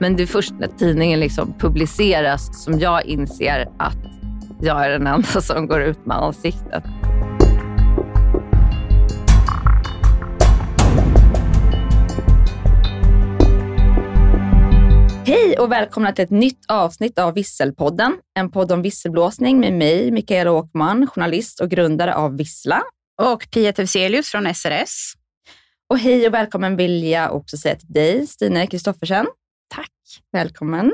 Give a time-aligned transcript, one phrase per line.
[0.00, 3.96] Men det är först när tidningen liksom publiceras som jag inser att
[4.60, 6.84] jag är den enda som går ut med ansiktet.
[15.26, 18.18] Hej och välkomna till ett nytt avsnitt av Visselpodden.
[18.38, 22.82] En podd om visselblåsning med mig, Mikaela Åkman, journalist och grundare av Vissla.
[23.22, 25.12] Och Pia Tevselius från SRS.
[25.90, 29.26] Och hej och välkommen vill jag också säga till dig, Stine Kristoffersen.
[30.32, 30.92] Välkommen.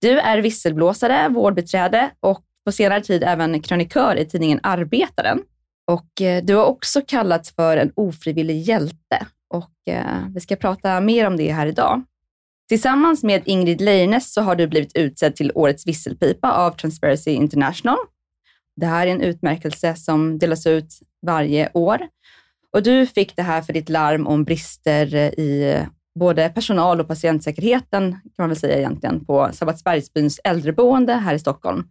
[0.00, 5.42] Du är visselblåsare, vårdbiträde och på senare tid även krönikör i tidningen Arbetaren.
[5.86, 11.00] Och eh, du har också kallats för en ofrivillig hjälte och eh, vi ska prata
[11.00, 12.02] mer om det här idag.
[12.68, 17.98] Tillsammans med Ingrid Leines så har du blivit utsedd till Årets visselpipa av Transparency International.
[18.76, 21.98] Det här är en utmärkelse som delas ut varje år.
[22.72, 25.84] Och du fick det här för ditt larm om brister eh, i
[26.18, 31.84] både personal och patientsäkerheten, kan man väl säga egentligen, på Sabbatsbergsbyns äldreboende här i Stockholm,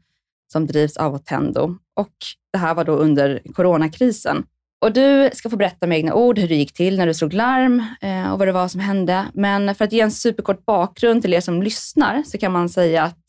[0.52, 1.76] som drivs av Attendo.
[1.96, 2.14] Och
[2.54, 4.44] det här var då under coronakrisen.
[4.82, 7.34] Och du ska få berätta med egna ord hur det gick till när du slog
[7.34, 9.26] larm eh, och vad det var som hände.
[9.34, 13.04] Men för att ge en superkort bakgrund till er som lyssnar så kan man säga
[13.04, 13.24] att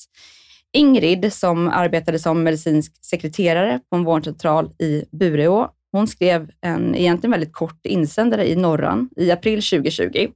[0.72, 7.30] Ingrid, som arbetade som medicinsk sekreterare på en vårdcentral i Bureå, hon skrev en egentligen
[7.30, 10.28] väldigt kort insändare i Norran i april 2020,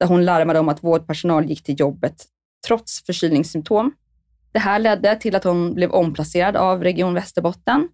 [0.00, 2.24] där hon larmade om att vårdpersonal gick till jobbet
[2.66, 3.92] trots förkylningssymptom.
[4.52, 7.88] Det här ledde till att hon blev omplacerad av Region Västerbotten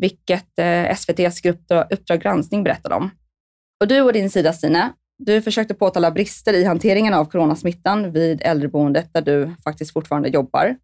[0.00, 3.10] vilket eh, SVTs grupp Uppdrag granskning berättade om.
[3.80, 8.42] Och du och din sida, Stine, du försökte påtala brister i hanteringen av coronasmittan vid
[8.42, 10.76] äldreboendet där du faktiskt fortfarande jobbar.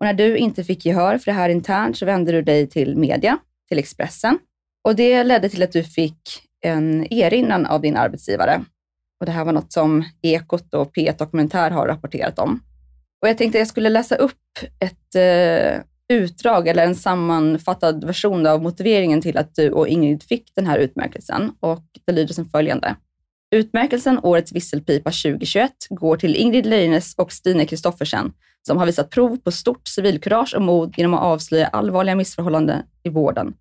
[0.00, 2.96] Och när du inte fick gehör för det här internt så vände du dig till
[2.96, 4.38] media, till Expressen.
[4.84, 6.20] Och det ledde till att du fick
[6.60, 8.64] en erinran av din arbetsgivare.
[9.20, 12.60] Och det här var något som Ekot och P1 Dokumentär har rapporterat om.
[13.22, 14.32] Och jag tänkte att jag skulle läsa upp
[14.80, 20.54] ett eh, utdrag eller en sammanfattad version av motiveringen till att du och Ingrid fick
[20.54, 22.96] den här utmärkelsen och det lyder som följande.
[23.50, 28.32] Utmärkelsen Årets visselpipa 2021 går till Ingrid Leines och Stine Kristoffersen
[28.66, 33.08] som har visat prov på stort civilkurage och mod genom att avslöja allvarliga missförhållanden i
[33.08, 33.54] vården.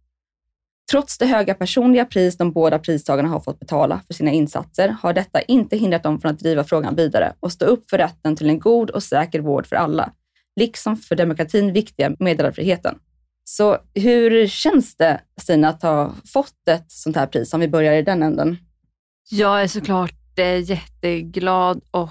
[0.91, 5.13] Trots det höga personliga pris de båda pristagarna har fått betala för sina insatser har
[5.13, 8.49] detta inte hindrat dem från att driva frågan vidare och stå upp för rätten till
[8.49, 10.11] en god och säker vård för alla,
[10.55, 12.99] liksom för demokratin viktiga meddelarfriheten.
[13.43, 17.93] Så hur känns det, Stina, att ha fått ett sånt här pris, om vi börjar
[17.93, 18.57] i den änden?
[19.29, 22.09] Jag är såklart eh, jätteglad och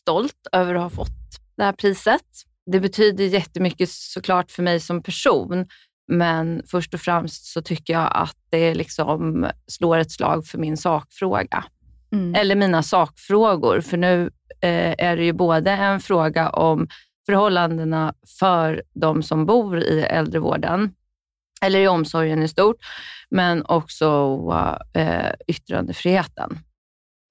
[0.00, 1.08] stolt över att ha fått
[1.56, 2.26] det här priset.
[2.72, 5.66] Det betyder jättemycket såklart för mig som person,
[6.10, 10.76] men först och främst så tycker jag att det liksom slår ett slag för min
[10.76, 11.64] sakfråga.
[12.12, 12.34] Mm.
[12.34, 16.88] Eller mina sakfrågor, för nu eh, är det ju både en fråga om
[17.26, 20.94] förhållandena för de som bor i äldrevården,
[21.62, 22.76] eller i omsorgen i stort,
[23.30, 24.38] men också
[24.92, 26.58] eh, yttrandefriheten.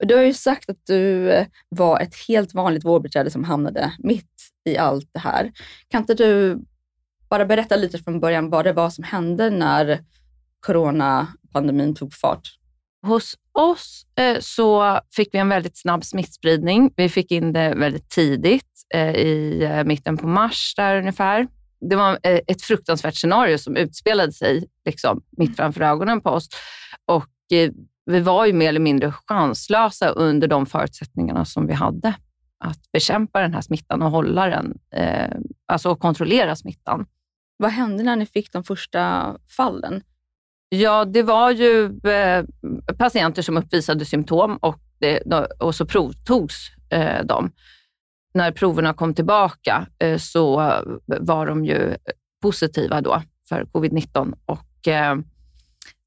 [0.04, 4.26] Du har ju sagt att du eh, var ett helt vanligt vårdbiträde som hamnade mitt
[4.64, 5.52] i allt det här.
[5.88, 6.60] Kan inte du
[7.30, 10.00] bara berätta lite från början vad det var som hände när
[10.60, 12.56] coronapandemin tog fart?
[13.06, 16.92] Hos oss eh, så fick vi en väldigt snabb smittspridning.
[16.96, 21.48] Vi fick in det väldigt tidigt Eh, i eh, mitten på mars där ungefär.
[21.90, 26.48] Det var eh, ett fruktansvärt scenario som utspelade sig liksom, mitt framför ögonen på oss.
[27.06, 27.70] Och eh,
[28.06, 32.14] vi var ju mer eller mindre chanslösa under de förutsättningarna som vi hade
[32.64, 35.36] att bekämpa den här smittan och hålla den, eh,
[35.66, 37.06] alltså kontrollera smittan.
[37.60, 40.02] Vad hände när ni fick de första fallen?
[40.68, 42.44] Ja, det var ju eh,
[42.98, 45.20] patienter som uppvisade symptom och, det,
[45.60, 46.54] och så provtogs
[46.90, 47.52] eh, de
[48.34, 50.56] när proverna kom tillbaka eh, så
[51.06, 51.96] var de ju
[52.42, 55.16] positiva då för covid-19 och eh,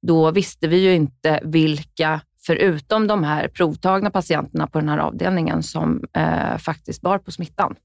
[0.02, 5.64] då visste vi ju inte vilka, förutom de här provtagna patienterna på den här avdelningen,
[5.64, 7.76] som eh, faktiskt bar på smittan.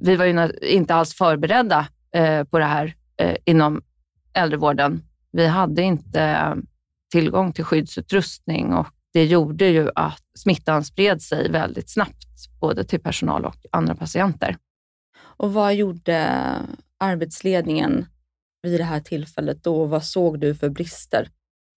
[0.00, 2.94] Vi var ju inte alls förberedda eh, på det här
[3.44, 3.82] inom
[4.32, 5.02] äldrevården.
[5.32, 6.56] Vi hade inte
[7.12, 13.00] tillgång till skyddsutrustning och det gjorde ju att smittan spred sig väldigt snabbt, både till
[13.00, 14.56] personal och andra patienter.
[15.16, 16.42] Och vad gjorde
[16.98, 18.06] arbetsledningen
[18.62, 19.84] vid det här tillfället då?
[19.84, 21.28] Vad såg du för brister?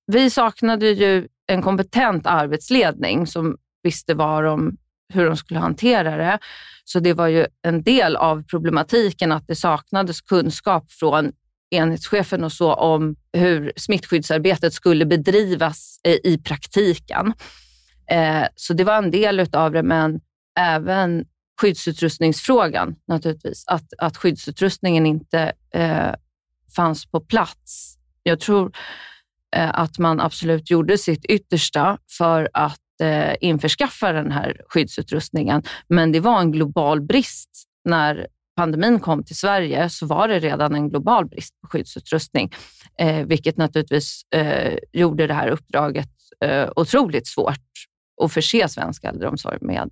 [0.08, 4.78] Vi saknade ju en kompetent arbetsledning som visste vad de,
[5.14, 6.40] hur de skulle hantera det.
[6.84, 11.32] Så det var ju en del av problematiken att det saknades kunskap från
[11.70, 17.34] enhetschefen och så om hur smittskyddsarbetet skulle bedrivas i praktiken.
[18.12, 20.20] Eh, så det var en del av det, men
[20.60, 21.26] även
[21.62, 23.64] skyddsutrustningsfrågan naturligtvis.
[23.68, 26.12] Att, att skyddsutrustningen inte eh,
[26.76, 27.98] fanns på plats.
[28.24, 28.72] Jag tror
[29.56, 36.12] eh, att man absolut gjorde sitt yttersta för att eh, införskaffa den här skyddsutrustningen, men
[36.12, 37.50] det var en global brist.
[37.86, 42.52] När pandemin kom till Sverige så var det redan en global brist på skyddsutrustning,
[43.00, 46.10] eh, vilket naturligtvis eh, gjorde det här uppdraget
[46.46, 47.60] eh, otroligt svårt
[48.24, 49.90] att förse svensk äldreomsorg med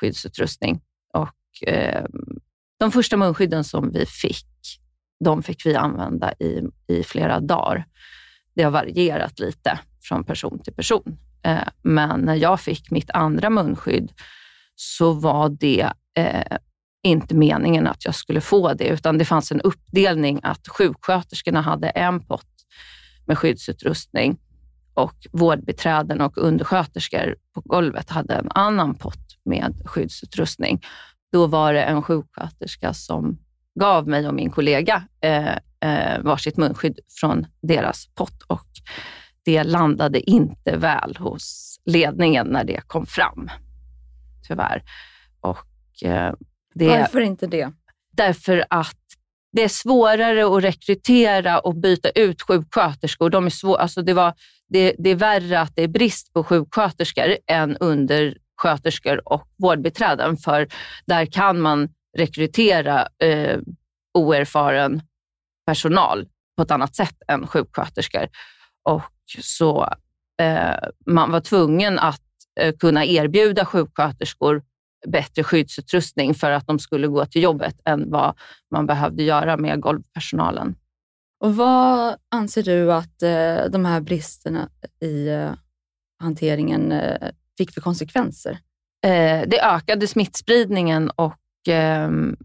[0.00, 0.80] skyddsutrustning.
[1.14, 2.04] Och, eh,
[2.78, 4.46] de första munskydden som vi fick,
[5.24, 7.86] de fick vi använda i, i flera dagar.
[8.54, 11.18] Det har varierat lite från person till person.
[11.44, 14.12] Eh, men när jag fick mitt andra munskydd
[14.74, 16.56] så var det eh,
[17.02, 21.88] inte meningen att jag skulle få det, utan det fanns en uppdelning att sjuksköterskorna hade
[21.88, 22.46] en pott
[23.26, 24.38] med skyddsutrustning
[24.94, 30.82] och vårdbiträden och undersköterskor på golvet hade en annan pott med skyddsutrustning.
[31.32, 33.38] Då var det en sjuksköterska som
[33.80, 38.66] gav mig och min kollega eh, eh, varsitt munskydd från deras pott och
[39.44, 43.50] det landade inte väl hos ledningen när det kom fram,
[44.48, 44.82] tyvärr.
[45.40, 46.34] Och, eh,
[46.74, 47.72] det, Varför inte det?
[48.12, 48.96] Därför att
[49.52, 53.30] det är svårare att rekrytera och byta ut sjuksköterskor.
[53.30, 54.34] De är svår, alltså det, var,
[54.68, 60.68] det, det är värre att det är brist på sjuksköterskor än undersköterskor och vårdbiträden, för
[61.06, 61.88] där kan man
[62.18, 63.58] rekrytera eh,
[64.14, 65.02] oerfaren
[65.66, 68.28] personal på ett annat sätt än sjuksköterskor.
[68.82, 69.02] Och
[69.40, 69.88] så
[70.42, 72.20] eh, man var tvungen att
[72.60, 74.62] eh, kunna erbjuda sjuksköterskor
[75.06, 78.38] bättre skyddsutrustning för att de skulle gå till jobbet än vad
[78.70, 80.74] man behövde göra med golvpersonalen.
[81.40, 84.68] Och Vad anser du att eh, de här bristerna
[85.00, 85.52] i eh,
[86.20, 88.58] hanteringen eh, fick för konsekvenser?
[89.04, 91.38] Eh, det ökade smittspridningen och
[91.68, 92.36] ehm,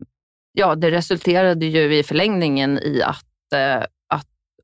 [0.51, 3.87] ja, det resulterade ju i förlängningen i att, att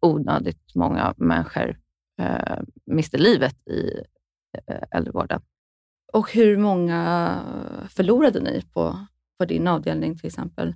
[0.06, 1.78] onödigt många människor
[2.22, 4.02] eh, miste livet i
[4.68, 5.42] eh, äldrevården.
[6.14, 7.40] Och hur många
[7.90, 9.06] förlorade ni på,
[9.40, 10.76] på din avdelning till exempel?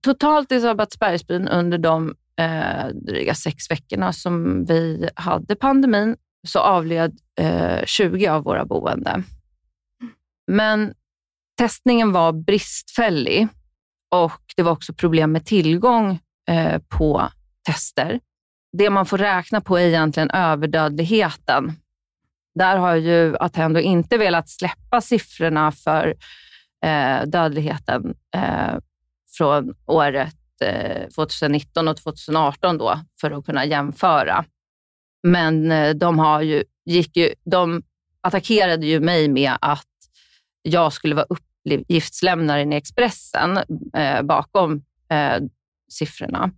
[0.00, 6.16] Totalt i Sabbatsbergsbyn under de eh, dryga sex veckorna som vi hade pandemin
[6.46, 9.22] så avled eh, 20 av våra boende.
[10.46, 10.94] Men
[11.58, 13.48] testningen var bristfällig
[14.14, 16.18] och det var också problem med tillgång
[16.50, 17.28] eh, på
[17.66, 18.20] tester.
[18.72, 21.76] Det man får räkna på är egentligen överdödligheten
[22.58, 26.14] där har ju Attendo inte velat släppa siffrorna för
[26.84, 28.78] eh, dödligheten eh,
[29.36, 34.44] från året eh, 2019 och 2018 då, för att kunna jämföra.
[35.22, 37.82] Men eh, de, har ju, gick ju, de
[38.20, 39.86] attackerade ju mig med att
[40.62, 43.58] jag skulle vara uppgiftslämnaren i Expressen
[43.94, 45.38] eh, bakom eh,
[45.92, 46.50] siffrorna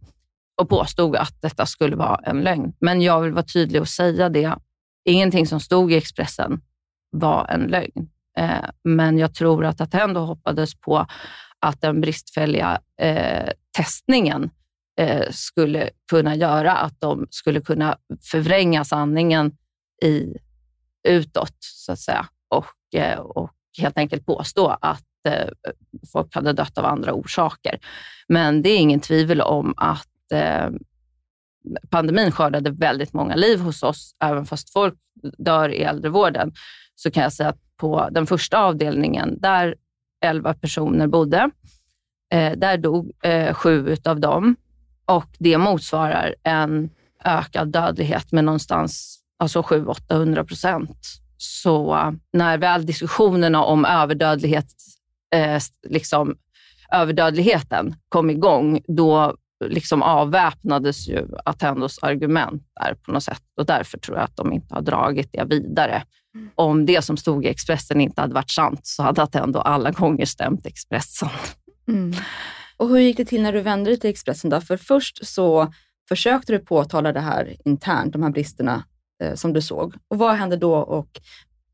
[0.60, 2.72] och påstod att detta skulle vara en lögn.
[2.80, 4.56] Men jag vill vara tydlig och säga det
[5.04, 6.60] Ingenting som stod i Expressen
[7.10, 8.08] var en lögn.
[8.38, 11.06] Eh, men jag tror att Attendo hoppades på
[11.58, 14.50] att den bristfälliga eh, testningen
[15.00, 17.96] eh, skulle kunna göra att de skulle kunna
[18.30, 19.52] förvränga sanningen
[20.02, 20.36] i,
[21.08, 25.48] utåt, så att säga, och, eh, och helt enkelt påstå att eh,
[26.12, 27.78] folk hade dött av andra orsaker.
[28.28, 30.70] Men det är ingen tvivel om att Eh,
[31.90, 34.94] pandemin skördade väldigt många liv hos oss, även fast folk
[35.38, 36.52] dör i äldrevården,
[36.94, 39.74] så kan jag säga att på den första avdelningen, där
[40.24, 41.50] 11 personer bodde,
[42.32, 44.56] eh, där dog eh, sju av dem
[45.04, 46.90] och det motsvarar en
[47.24, 50.98] ökad dödlighet med någonstans alltså 700-800 procent.
[51.36, 54.66] Så när väl diskussionerna om överdödlighet,
[55.34, 56.36] eh, liksom,
[56.92, 63.98] överdödligheten kom igång, då liksom avväpnades ju Attendos argument där på något sätt och därför
[63.98, 66.02] tror jag att de inte har dragit det vidare.
[66.34, 66.50] Mm.
[66.54, 70.26] Om det som stod i Expressen inte hade varit sant så hade Attendo alla gånger
[70.26, 71.28] stämt Expressen.
[71.88, 72.12] Mm.
[72.76, 74.50] Och Hur gick det till när du vände dig till Expressen?
[74.50, 74.60] Då?
[74.60, 75.72] För först så
[76.08, 78.84] försökte du påtala det här internt, de här bristerna
[79.22, 79.94] eh, som du såg.
[80.08, 81.20] Och Vad hände då och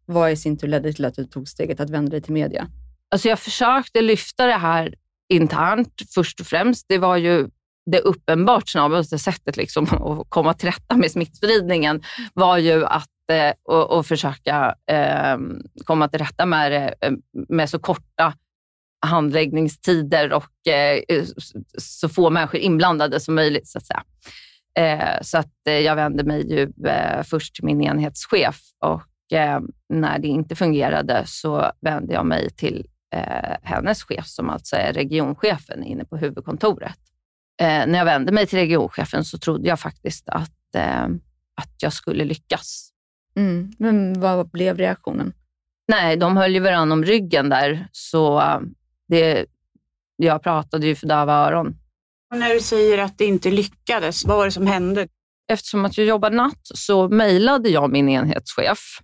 [0.07, 2.69] vad i sin tur ledde till att du tog steget att vända dig till media?
[3.11, 4.95] Alltså jag försökte lyfta det här
[5.29, 6.87] internt först och främst.
[6.89, 7.49] Det var ju
[7.91, 12.03] det uppenbart snabbaste sättet liksom att komma till rätta med smittspridningen
[12.35, 15.39] var ju att eh, och, och försöka eh,
[15.85, 17.13] komma till rätta med det eh,
[17.49, 18.35] med så korta
[19.07, 21.25] handläggningstider och eh, eh
[21.79, 23.69] så få människor inblandade som möjligt.
[23.69, 24.03] Så att säga.
[24.79, 29.03] Eh, så att eh, jag vände mig ju eh, först till min enhetschef och
[29.89, 32.87] när det inte fungerade så vände jag mig till
[33.63, 36.99] hennes chef som alltså är regionchefen inne på huvudkontoret
[37.61, 40.77] när jag vände mig till regionchefen så trodde jag faktiskt att,
[41.55, 42.91] att jag skulle lyckas.
[43.37, 43.73] Mm.
[43.79, 45.33] Men vad blev reaktionen?
[45.89, 48.43] Nej, de höll ju varandra om ryggen där, så
[49.09, 49.47] det,
[50.17, 51.77] jag pratade ju för döva öron.
[52.31, 55.09] Och när du säger att det inte lyckades, vad var det som hände?
[55.53, 59.01] Eftersom att jag jobbar natt så mejlade jag min enhetschef,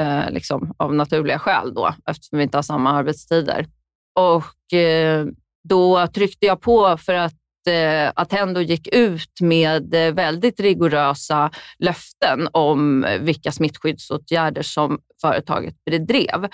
[0.00, 3.66] eh, liksom, av naturliga skäl då, eftersom vi inte har samma arbetstider.
[4.14, 5.26] Och eh,
[5.62, 7.34] Då tryckte jag på för att
[7.66, 15.74] eh, Attendo gick ut med eh, väldigt rigorösa löften om eh, vilka smittskyddsåtgärder som företaget
[15.84, 16.48] bedrev.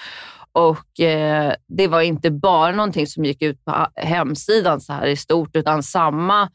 [0.53, 5.07] Och eh, Det var inte bara någonting som gick ut på ah, hemsidan så här
[5.07, 6.51] i stort, utan samma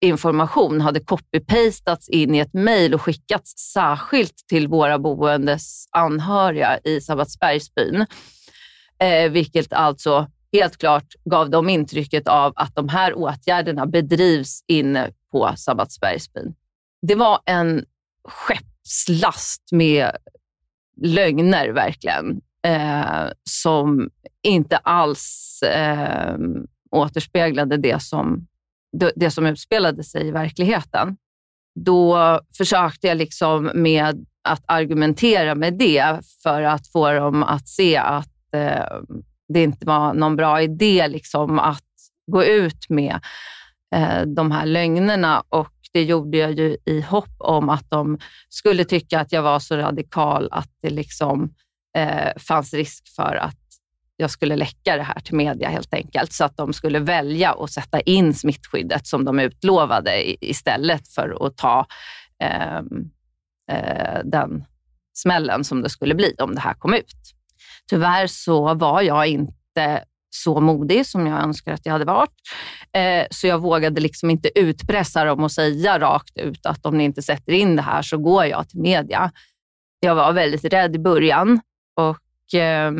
[0.00, 7.00] information hade copy-pastats in i ett mejl och skickats särskilt till våra boendes anhöriga i
[7.00, 8.06] Sabbatsbergsbyn.
[8.98, 15.10] Eh, vilket alltså helt klart gav de intrycket av att de här åtgärderna bedrivs inne
[15.32, 16.54] på Sabbatsbergsbyn.
[17.02, 17.84] Det var en
[18.24, 20.10] skeppslast med
[20.96, 24.10] lögner verkligen eh, som
[24.42, 26.36] inte alls eh,
[26.90, 28.46] återspeglade det som,
[29.16, 31.16] det som utspelade sig i verkligheten.
[31.74, 37.96] Då försökte jag liksom med att argumentera med det för att få dem att se
[37.96, 39.00] att eh,
[39.48, 41.84] det inte var någon bra idé liksom att
[42.32, 43.20] gå ut med
[43.94, 45.42] eh, de här lögnerna.
[45.48, 49.58] Och det gjorde jag ju i hopp om att de skulle tycka att jag var
[49.58, 51.54] så radikal att det liksom
[51.96, 53.56] eh, fanns risk för att
[54.16, 57.70] jag skulle läcka det här till media helt enkelt, så att de skulle välja att
[57.70, 61.86] sätta in smittskyddet som de utlovade istället för att ta
[62.42, 63.10] ehm,
[63.70, 64.64] eh, den
[65.14, 67.37] smällen som det skulle bli om det här kom ut.
[67.90, 72.30] Tyvärr så var jag inte så modig som jag önskar att jag hade varit.
[72.92, 77.04] Eh, så jag vågade liksom inte utpressa dem och säga rakt ut att om ni
[77.04, 79.32] inte sätter in det här så går jag till media.
[80.00, 81.60] Jag var väldigt rädd i början
[81.96, 82.92] och eh,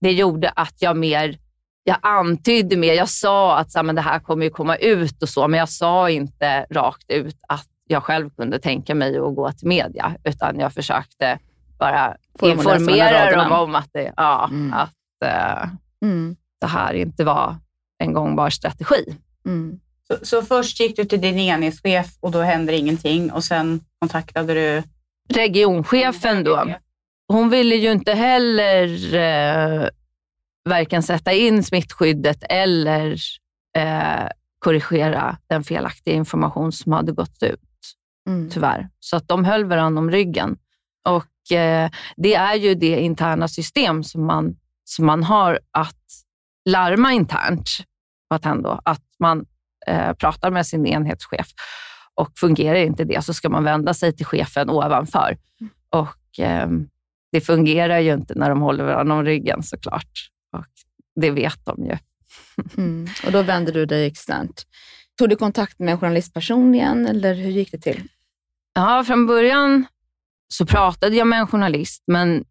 [0.00, 1.38] det gjorde att jag mer
[1.84, 2.94] jag antydde mer.
[2.94, 5.68] Jag sa att så, men det här kommer ju komma ut och så, men jag
[5.68, 10.58] sa inte rakt ut att jag själv kunde tänka mig att gå till media, utan
[10.60, 11.38] jag försökte
[11.80, 14.72] bara informera dem om att, det, ja, mm.
[14.72, 14.90] att
[15.24, 15.70] uh,
[16.02, 16.36] mm.
[16.60, 17.56] det här inte var
[17.98, 19.16] en gångbar strategi.
[19.46, 19.80] Mm.
[20.08, 24.54] Så, så, först gick du till din enhetschef och då hände ingenting och sen kontaktade
[24.54, 24.82] du
[25.34, 26.64] regionchefen då
[27.30, 29.88] hon ville ju inte heller eh,
[30.64, 33.16] varken sätta in smittskyddet eller
[33.76, 37.60] eh, korrigera den felaktiga information som hade gått ut,
[38.28, 38.50] mm.
[38.50, 38.88] tyvärr.
[39.00, 40.56] Så att de höll varandra om ryggen.
[41.08, 41.29] Och eh,
[42.16, 45.96] Det är ju det interna system som man, som man har att
[46.68, 47.68] larma internt
[48.28, 49.46] på Attendo, att man
[49.86, 51.46] eh, pratar med sin enhetschef.
[52.14, 55.36] Och fungerar inte det så ska man vända sig till chefen ovanför.
[55.90, 56.88] Och ehm,
[57.32, 60.30] det fungerar ju inte när de håller varandra om ryggen såklart.
[60.52, 60.66] Och
[61.20, 61.96] det vet de ju.
[62.76, 63.08] Mm.
[63.26, 64.66] Och då vände du dig externt.
[65.18, 68.02] Tog du kontakt med en journalist personligen eller hur gick det till?
[68.74, 69.86] Ja, från början
[70.54, 72.44] så pratade jag med en journalist, men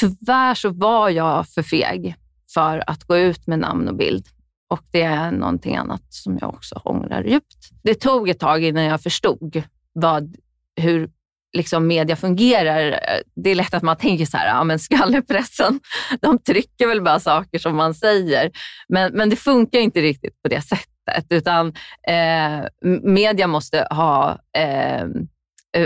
[0.00, 2.14] tyvärr så var jag för feg
[2.54, 4.26] för att gå ut med namn och bild.
[4.70, 7.70] Och det är någonting annat som jag också ångrar djupt.
[7.82, 9.62] Det tog ett tag innan jag förstod
[9.92, 10.36] vad,
[10.76, 11.10] hur
[11.56, 13.00] liksom media fungerar.
[13.34, 15.80] Det är lätt att man tänker så här, ja men skallepressen,
[16.20, 18.50] de trycker väl bara saker som man säger.
[18.88, 21.72] Men, men det funkar inte riktigt på det sättet, utan
[22.08, 22.64] eh,
[23.02, 25.06] media måste ha eh,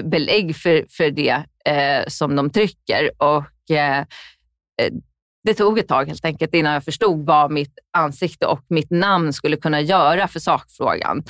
[0.03, 3.11] belägg för, för det eh, som de trycker.
[3.19, 4.05] Och eh,
[5.45, 9.33] det tog ett tag helt enkelt innan jag förstod vad mitt ansikte och mitt namn
[9.33, 11.25] skulle kunna göra för sakfrågan.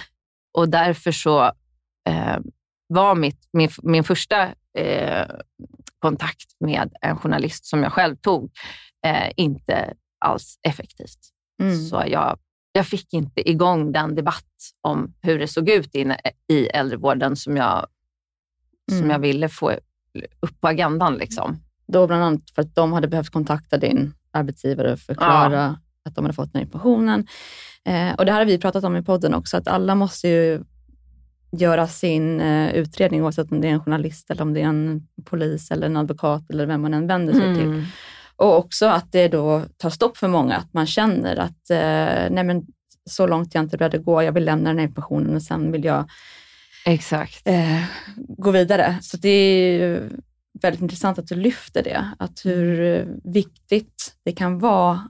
[0.58, 1.44] Och därför så
[2.08, 2.38] eh,
[2.86, 5.26] var mitt, min, min första eh,
[5.98, 8.50] kontakt med en journalist som jag själv tog
[9.06, 11.18] eh, inte alls effektivt.
[11.62, 11.76] Mm.
[11.76, 12.38] Så jag,
[12.72, 14.44] jag fick inte igång den debatt
[14.80, 17.86] om hur det såg ut inne i äldrevården som jag,
[18.92, 19.02] mm.
[19.02, 19.72] som jag ville få,
[20.40, 21.14] upp på agendan.
[21.14, 21.58] Liksom.
[21.86, 25.76] Då bland annat för att de hade behövt kontakta din arbetsgivare och förklara ja.
[26.04, 27.26] att de hade fått den här informationen.
[27.84, 30.64] Eh, och Det här har vi pratat om i podden också, att alla måste ju
[31.56, 35.06] göra sin eh, utredning, oavsett om det är en journalist, eller om det är en
[35.24, 37.58] polis, eller en advokat eller vem man än vänder sig mm.
[37.58, 37.86] till.
[38.36, 42.44] Och också att det då tar stopp för många, att man känner att eh, nej
[42.44, 42.66] men,
[43.10, 45.84] så långt jag inte behövde gå, jag vill lämna den här informationen och sen vill
[45.84, 46.10] jag
[46.84, 47.48] Exakt.
[47.48, 47.84] Eh,
[48.16, 48.98] gå vidare.
[49.02, 50.10] Så det är
[50.62, 55.08] väldigt intressant att du lyfter det, att hur viktigt det kan vara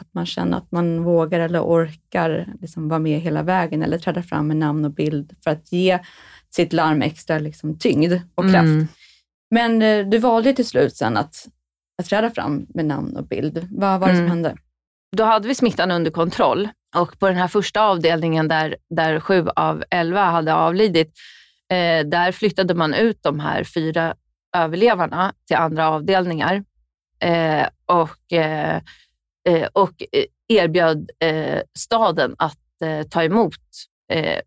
[0.00, 4.22] att man känner att man vågar eller orkar liksom vara med hela vägen eller träda
[4.22, 5.98] fram med namn och bild för att ge
[6.50, 8.66] sitt larm extra liksom, tyngd och kraft.
[8.66, 8.88] Mm.
[9.50, 11.48] Men eh, du valde till slut sen att,
[11.98, 13.68] att träda fram med namn och bild.
[13.70, 14.24] Vad var det mm.
[14.24, 14.56] som hände?
[15.16, 19.46] Då hade vi smittan under kontroll och på den här första avdelningen där, där sju
[19.56, 21.12] av elva hade avlidit,
[21.70, 24.14] eh, där flyttade man ut de här fyra
[24.56, 26.64] överlevarna till andra avdelningar.
[27.22, 28.80] Eh, och eh,
[29.48, 30.02] eh och
[30.48, 33.54] erbjöd eh, staden att eh, ta emot
[34.12, 34.40] eh,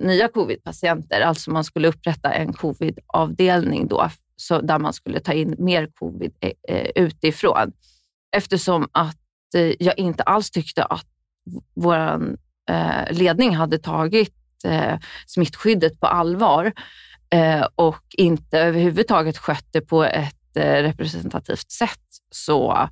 [0.00, 1.20] nya covid-patienter.
[1.20, 6.32] Alltså man skulle upprätta en covid-avdelning då, så där man skulle ta in mer covid
[6.94, 7.72] utifrån.
[8.36, 9.16] Eftersom att
[9.78, 11.06] jag inte alls tyckte att
[11.74, 12.36] vår
[12.70, 16.72] eh, ledning hade tagit eh, smittskyddet på allvar
[17.30, 22.88] eh, och inte överhuvudtaget skött det på ett representativt sätt, så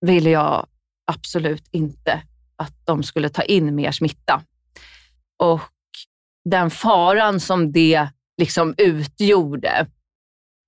[0.00, 0.66] ville jag
[1.06, 2.22] absolut inte
[2.56, 4.42] att de skulle ta in mer smitta.
[5.38, 5.60] Och
[6.44, 9.86] den faran som det liksom utgjorde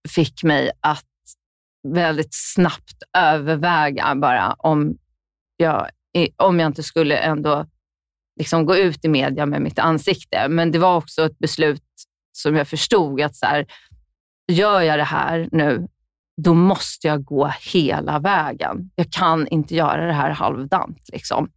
[0.08, 1.04] fick mig att
[1.88, 4.96] väldigt snabbt överväga bara om
[5.56, 5.88] jag,
[6.36, 7.66] om jag inte skulle ändå
[8.38, 10.48] liksom gå ut i media med mitt ansikte.
[10.48, 11.82] Men det var också ett beslut
[12.32, 13.66] som jag förstod att så här,
[14.52, 15.88] gör jag det här nu
[16.36, 18.90] då måste jag gå hela vägen.
[18.94, 21.08] Jag kan inte göra det här halvdant.
[21.12, 21.50] Liksom.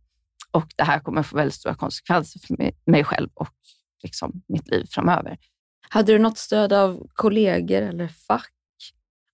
[0.51, 3.53] Och det här kommer få väldigt stora konsekvenser för mig själv och
[4.03, 5.37] liksom mitt liv framöver.
[5.89, 8.51] Hade du något stöd av kollegor eller fack?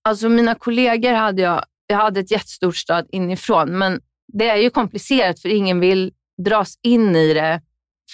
[0.02, 4.00] Alltså mina kollegor hade jag, jag hade ett jättestort stöd inifrån, men
[4.38, 6.12] det är ju komplicerat för ingen vill
[6.44, 7.60] dras in i det,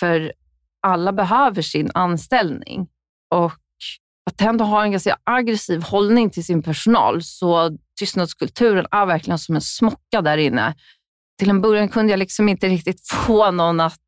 [0.01, 0.33] för
[0.83, 2.89] alla behöver sin anställning.
[3.35, 3.53] Och
[4.31, 7.23] att ändå ha en ganska aggressiv hållning till sin personal.
[7.23, 10.75] Så tystnadskulturen är verkligen som en smocka där inne.
[11.39, 14.01] Till en början kunde jag liksom inte riktigt få någon att...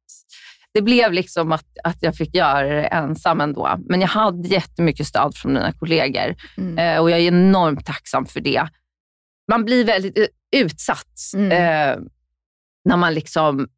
[0.74, 3.78] Det blev liksom att, att jag fick göra det ensam ändå.
[3.88, 6.78] Men jag hade jättemycket stöd från mina kollegor mm.
[6.78, 8.68] eh, och jag är enormt tacksam för det.
[9.48, 10.26] Man blir väldigt eh,
[10.60, 11.52] utsatt mm.
[11.52, 11.98] eh,
[12.84, 13.68] när man liksom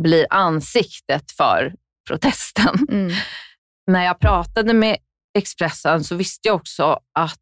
[0.00, 1.74] blir ansiktet för
[2.08, 2.86] protesten.
[2.90, 3.12] Mm.
[3.86, 4.96] När jag pratade med
[5.34, 7.38] Expressen så visste jag också att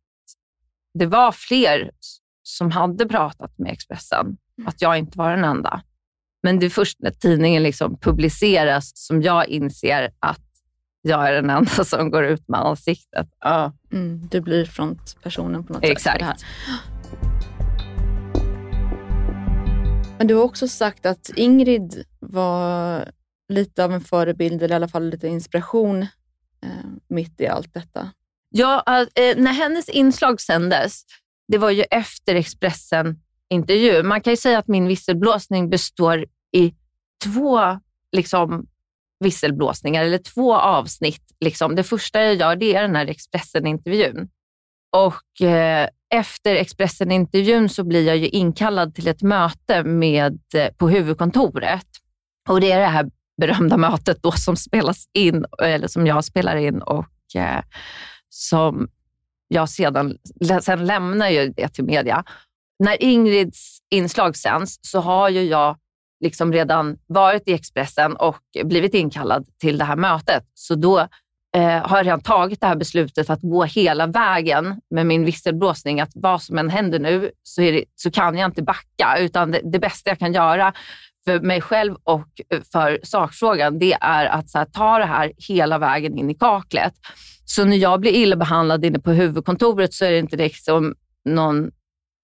[0.98, 1.90] det var fler
[2.42, 4.26] som hade pratat med Expressen,
[4.58, 4.68] mm.
[4.68, 5.82] att jag inte var den enda.
[6.42, 10.48] Men det är först när tidningen liksom publiceras som jag inser att
[11.02, 13.28] jag är den enda som går ut med ansiktet.
[13.40, 13.72] Ja.
[13.92, 16.20] Mm, du blir frontpersonen på något Exakt.
[16.20, 16.30] sätt.
[16.30, 16.44] Exakt.
[20.18, 23.08] Men du har också sagt att Ingrid var
[23.48, 26.02] lite av en förebild, eller i alla fall lite inspiration
[26.62, 26.68] eh,
[27.08, 28.10] mitt i allt detta?
[28.50, 31.02] Ja, eh, eh när hennes inslag sändes,
[31.48, 34.02] det var ju efter Expressen-intervju.
[34.02, 36.74] Man kan ju säga att min visselblåsning består i
[37.24, 37.80] två
[38.12, 38.66] liksom,
[39.20, 41.22] visselblåsningar, eller två avsnitt.
[41.40, 41.74] Liksom.
[41.74, 44.28] Det första jag gör det är den här Expressen-intervjun.
[44.90, 50.88] Och eh, efter Expressen-intervjun så blir jag ju inkallad till ett möte med, eh, på
[50.88, 51.86] huvudkontoret.
[52.48, 56.56] Och Det är det här berömda mötet då som spelas in, eller som jag spelar
[56.56, 57.62] in och eh,
[58.28, 58.88] som
[59.48, 60.18] jag sedan
[60.62, 62.24] sen lämnar ju det till media.
[62.78, 65.76] När Ingrids inslag sänds så har ju jag
[66.20, 70.44] liksom redan varit i Expressen och blivit inkallad till det här mötet.
[70.54, 71.08] Så då
[71.58, 76.00] eh, har jag redan tagit det här beslutet att gå hela vägen med min visselblåsning.
[76.00, 79.60] Att vad som än händer nu så, det, så kan jag inte backa, utan det,
[79.64, 80.72] det bästa jag kan göra
[81.24, 82.28] för mig själv och
[82.72, 86.94] för sakfrågan, det är att här, ta det här hela vägen in i kaklet.
[87.44, 90.94] Så när jag blir illa behandlad inne på huvudkontoret så är det inte liksom
[91.24, 91.70] någon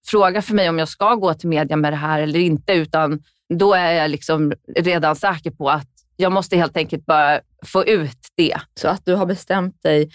[0.06, 3.22] fråga för mig om jag ska gå till media med det här eller inte, utan
[3.54, 8.18] då är jag liksom redan säker på att jag måste helt enkelt bara få ut
[8.36, 8.56] det.
[8.80, 10.10] Så att du har bestämt dig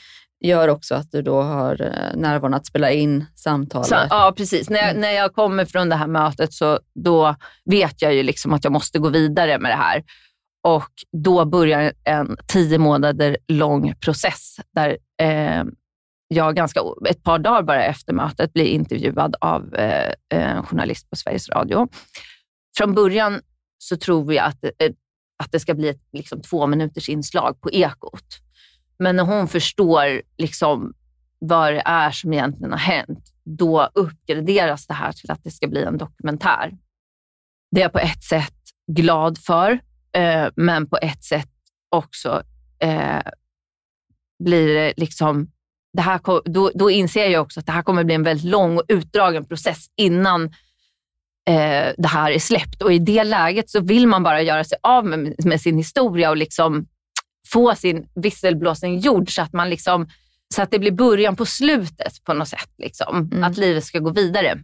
[0.45, 3.87] gör också att du då har eh, närvaron att spela in samtalet.
[3.87, 4.69] Så, ja, precis.
[4.69, 5.01] När jag, mm.
[5.01, 7.35] när jag kommer från det här mötet så då
[7.65, 10.03] vet jag ju liksom att jag måste gå vidare med det här.
[10.63, 10.91] Och
[11.23, 15.63] då börjar en tio månader lång process där eh,
[16.27, 21.15] jag ganska, ett par dagar bara efter mötet blir intervjuad av eh, en journalist på
[21.15, 21.87] Sveriges Radio.
[22.77, 23.41] Från början
[23.77, 24.91] så tror vi att, eh,
[25.43, 28.25] att det ska bli ett liksom, två minuters inslag på Ekot.
[28.99, 30.93] Men när hon förstår liksom,
[31.39, 35.67] vad det är som egentligen har hänt, då uppgraderas det här till att det ska
[35.67, 36.77] bli en dokumentär.
[37.71, 38.55] Det är jag på ett sätt
[38.91, 39.79] glad för,
[40.11, 41.51] eh, men på ett sätt
[41.89, 42.43] också
[42.79, 43.21] eh,
[44.43, 45.51] blir det liksom
[45.93, 48.77] det här, då, då inser jag också att det här kommer bli en väldigt lång
[48.77, 50.53] och utdragen process innan
[51.49, 52.81] eh, det här är släppt.
[52.81, 56.29] Och i det läget så vill man bara göra sig av med, med sin historia
[56.29, 56.87] och liksom
[57.47, 60.09] få sin visselblåsning gjord så att, man liksom,
[60.53, 62.69] så att det blir början på slutet på något sätt.
[62.77, 63.43] Liksom, mm.
[63.43, 64.63] Att livet ska gå vidare.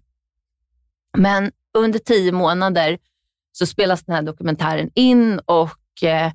[1.17, 2.97] Men under tio månader
[3.51, 6.31] så spelas den här dokumentären in och eh,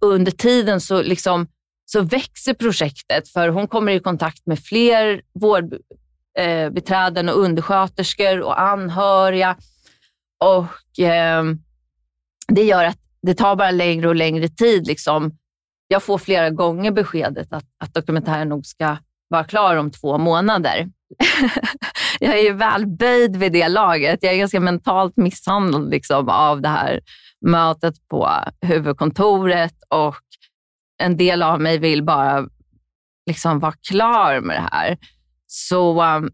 [0.00, 1.46] under tiden så liksom
[1.84, 9.56] så växer projektet för hon kommer i kontakt med fler vårdbiträden och undersköterskor och anhöriga.
[10.44, 11.44] Och eh,
[12.48, 14.86] Det gör att det tar bara längre och längre tid.
[14.86, 15.38] Liksom.
[15.88, 18.96] Jag får flera gånger beskedet att, att dokumentären nog ska
[19.28, 20.88] vara klar om två månader.
[22.20, 24.22] jag är ju väl böjd vid det laget.
[24.22, 27.00] Jag är ganska mentalt misshandlad liksom, av det här
[27.40, 28.30] mötet på
[28.60, 30.16] huvudkontoret och
[31.02, 32.48] en del av mig vill bara
[33.26, 34.98] liksom vara klar med det här.
[35.46, 36.30] Så um,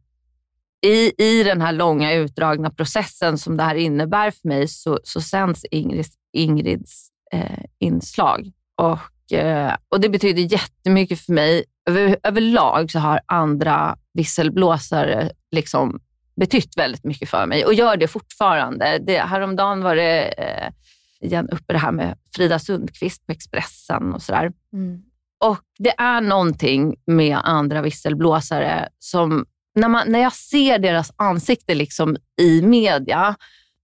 [0.83, 5.21] i, i den här långa utdragna processen som det här innebär för mig så, så
[5.21, 8.53] sänds Ingrids, Ingrids eh, inslag.
[8.77, 11.64] Och, eh, och Det betyder jättemycket för mig.
[11.88, 16.01] Över, överlag så har andra visselblåsare liksom
[16.37, 18.99] betytt väldigt mycket för mig och gör det fortfarande.
[18.99, 20.73] Det, häromdagen var det eh,
[21.21, 24.53] igen uppe det här med Frida Sundqvist på Expressen och sådär.
[24.73, 25.03] Mm.
[25.45, 31.74] Och det är någonting med andra visselblåsare som, när, man, när jag ser deras ansikte
[31.74, 33.37] liksom i media,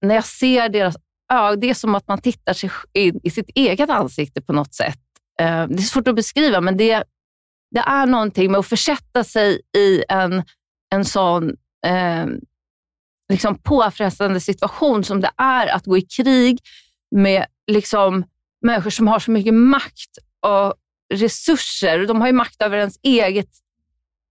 [0.03, 0.96] när jag ser deras
[1.33, 4.75] ögon, det är som att man tittar sig in i sitt eget ansikte på något
[4.75, 5.01] sätt.
[5.40, 7.05] Eh, det är svårt att beskriva, men det,
[7.70, 10.44] det är någonting med att försätta sig i en,
[10.94, 11.51] en sån
[11.87, 12.27] eh,
[13.29, 16.59] liksom påfrestande situation som det är att gå i krig
[17.11, 18.25] med liksom
[18.62, 20.75] människor som har så mycket makt och
[21.14, 22.07] resurser.
[22.07, 23.51] De har ju makt över ens eget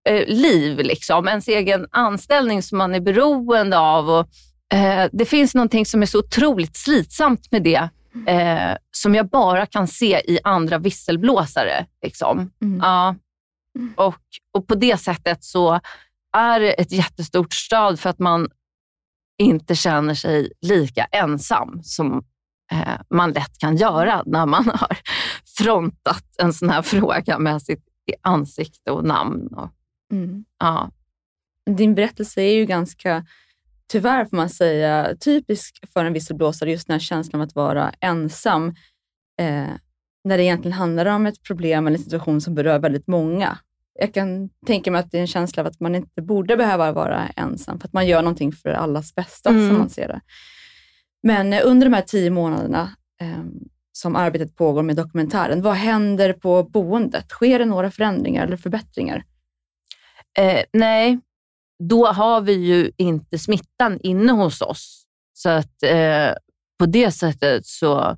[0.10, 1.28] eh, liv, liksom.
[1.28, 4.10] ens egen anställning som man är beroende av.
[4.10, 4.28] Och,
[4.78, 7.90] eh, det finns någonting som är så otroligt slitsamt med det,
[8.28, 11.86] eh, som jag bara kan se i andra visselblåsare.
[12.02, 12.52] Liksom.
[12.62, 12.80] Mm.
[12.80, 13.16] Ja.
[13.96, 14.22] Och,
[14.54, 15.80] och på det sättet så
[16.38, 18.50] är det ett jättestort stöd för att man
[19.38, 22.24] inte känner sig lika ensam som
[22.72, 24.98] eh, man lätt kan göra när man har
[25.58, 27.84] frontat en sån här fråga med sitt
[28.22, 29.48] ansikte och namn.
[29.48, 29.70] Och,
[30.12, 30.46] mm.
[30.60, 30.92] ja.
[31.66, 33.26] Din berättelse är ju ganska,
[33.88, 37.94] tyvärr får man säga, typisk för en visselblåsare, just den här känslan av att vara
[38.00, 38.76] ensam.
[39.40, 39.68] Eh,
[40.24, 43.58] när det egentligen handlar om ett problem eller en situation som berör väldigt många.
[44.00, 46.92] Jag kan tänka mig att det är en känsla av att man inte borde behöva
[46.92, 49.68] vara ensam, för att man gör någonting för allas bästa, mm.
[49.68, 50.22] som man ser det.
[51.24, 52.90] Men eh, under de här tio månaderna
[53.22, 53.44] eh,
[53.92, 57.30] som arbetet pågår med dokumentären, vad händer på boendet?
[57.30, 59.24] Sker det några förändringar eller förbättringar?
[60.38, 61.20] Eh, nej,
[61.84, 65.06] då har vi ju inte smittan inne hos oss.
[65.34, 66.34] Så att eh,
[66.80, 68.18] på det sättet så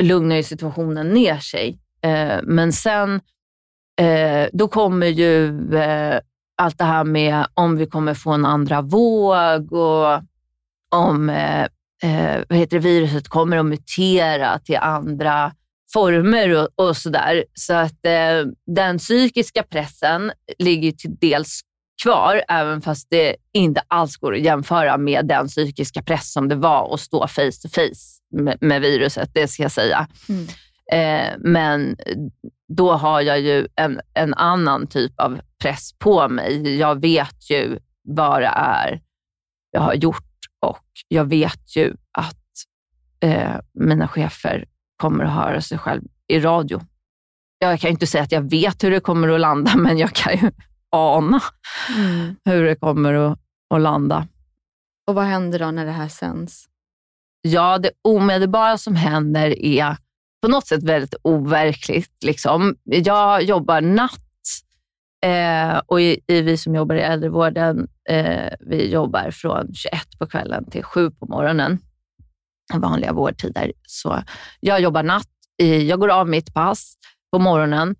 [0.00, 1.78] lugnar ju situationen ner sig.
[2.02, 3.20] Eh, men sen,
[4.00, 6.20] eh, då kommer ju eh,
[6.56, 10.22] allt det här med om vi kommer få en andra våg och
[10.94, 11.62] om eh,
[12.02, 15.52] eh vad heter det, viruset kommer att mutera till andra
[15.92, 17.44] former och, och sådär.
[17.54, 21.60] Så att eh, den psykiska pressen ligger till dels
[22.02, 26.54] kvar, även fast det inte alls går att jämföra med den psykiska press som det
[26.54, 30.08] var att stå face to face med, med viruset, det ska jag säga.
[30.28, 30.46] Mm.
[30.92, 31.96] Eh, men
[32.68, 36.76] då har jag ju en, en annan typ av press på mig.
[36.76, 39.00] Jag vet ju vad det är
[39.70, 40.24] jag har gjort
[40.60, 42.46] och jag vet ju att
[43.20, 44.64] eh, mina chefer
[44.96, 46.80] kommer att höra sig själv i radio.
[47.58, 50.12] Jag kan ju inte säga att jag vet hur det kommer att landa, men jag
[50.12, 50.50] kan ju
[50.90, 51.40] ana
[51.96, 52.36] mm.
[52.44, 53.38] hur det kommer att,
[53.74, 54.26] att landa.
[55.06, 56.66] Och vad händer då när det här sänds?
[57.42, 59.96] Ja, det omedelbara som händer är
[60.42, 62.22] på något sätt väldigt overkligt.
[62.24, 62.76] Liksom.
[62.84, 64.26] Jag jobbar natt
[65.26, 70.26] Eh, och i, i, vi som jobbar i äldrevården, eh, vi jobbar från 21 på
[70.26, 71.78] kvällen till 7 på morgonen,
[72.74, 73.72] vanliga vårdtider.
[73.82, 74.22] Så
[74.60, 75.28] jag jobbar natt.
[75.56, 76.94] Jag går av mitt pass
[77.32, 77.96] på morgonen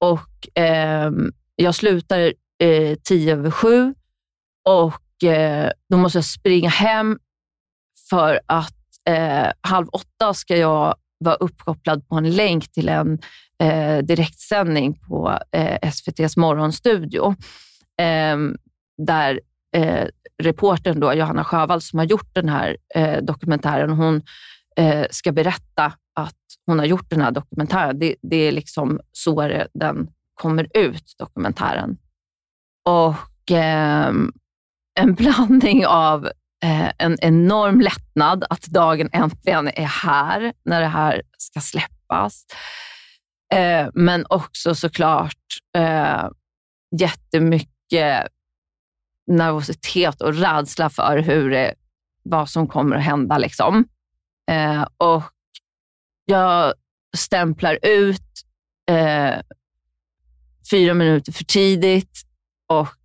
[0.00, 1.10] och eh,
[1.56, 3.94] jag slutar eh, tio över sju
[4.68, 7.18] och eh, då måste jag springa hem
[8.10, 8.74] för att
[9.08, 13.18] eh, halv åtta ska jag vara uppkopplad på en länk till en
[13.62, 17.34] eh, direktsändning på eh, SVTs morgonstudio.
[18.00, 18.36] Eh,
[19.06, 19.40] där
[19.72, 20.08] eh,
[20.42, 24.22] reportern då, Johanna Sjövall som har gjort den här eh, dokumentären, hon
[24.76, 27.98] eh, ska berätta att hon har gjort den här dokumentären.
[27.98, 31.98] Det, det är liksom så det, den kommer ut, dokumentären.
[32.88, 34.12] Och eh,
[35.00, 36.26] en blandning av
[36.64, 42.46] eh, en enorm lättnad att dagen äntligen är här, när det här ska släppas.
[43.54, 45.38] Eh, men också såklart
[45.76, 46.28] eh,
[47.00, 48.28] jättemycket
[49.26, 51.74] nervositet och rädsla för hur det,
[52.22, 53.38] vad som kommer att hända.
[53.38, 53.84] Liksom.
[54.50, 55.22] Eh, och
[56.24, 56.74] jag
[57.16, 58.22] stämplar ut
[58.90, 59.34] eh,
[60.70, 62.22] fyra minuter för tidigt
[62.66, 62.96] och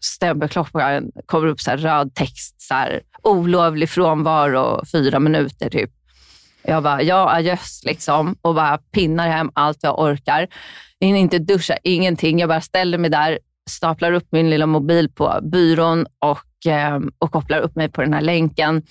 [0.00, 5.90] stämpelklockan kommer upp så här röd text, så här, olovlig frånvaro fyra minuter typ.
[6.62, 10.48] Jag bara, ja adjöss liksom och bara pinnar hem allt jag orkar.
[10.98, 12.38] Jag hinner inte duscha, ingenting.
[12.38, 13.38] Jag bara ställer mig där,
[13.70, 18.12] staplar upp min lilla mobil på byrån och, eh, och kopplar upp mig på den
[18.12, 18.82] här länken.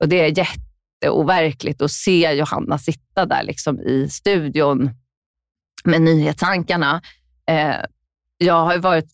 [0.00, 4.90] Och Det är jätteoverkligt att se Johanna sitta där liksom i studion
[5.84, 7.02] med nyhetsankarna.
[7.50, 7.76] Eh,
[8.38, 9.10] jag har varit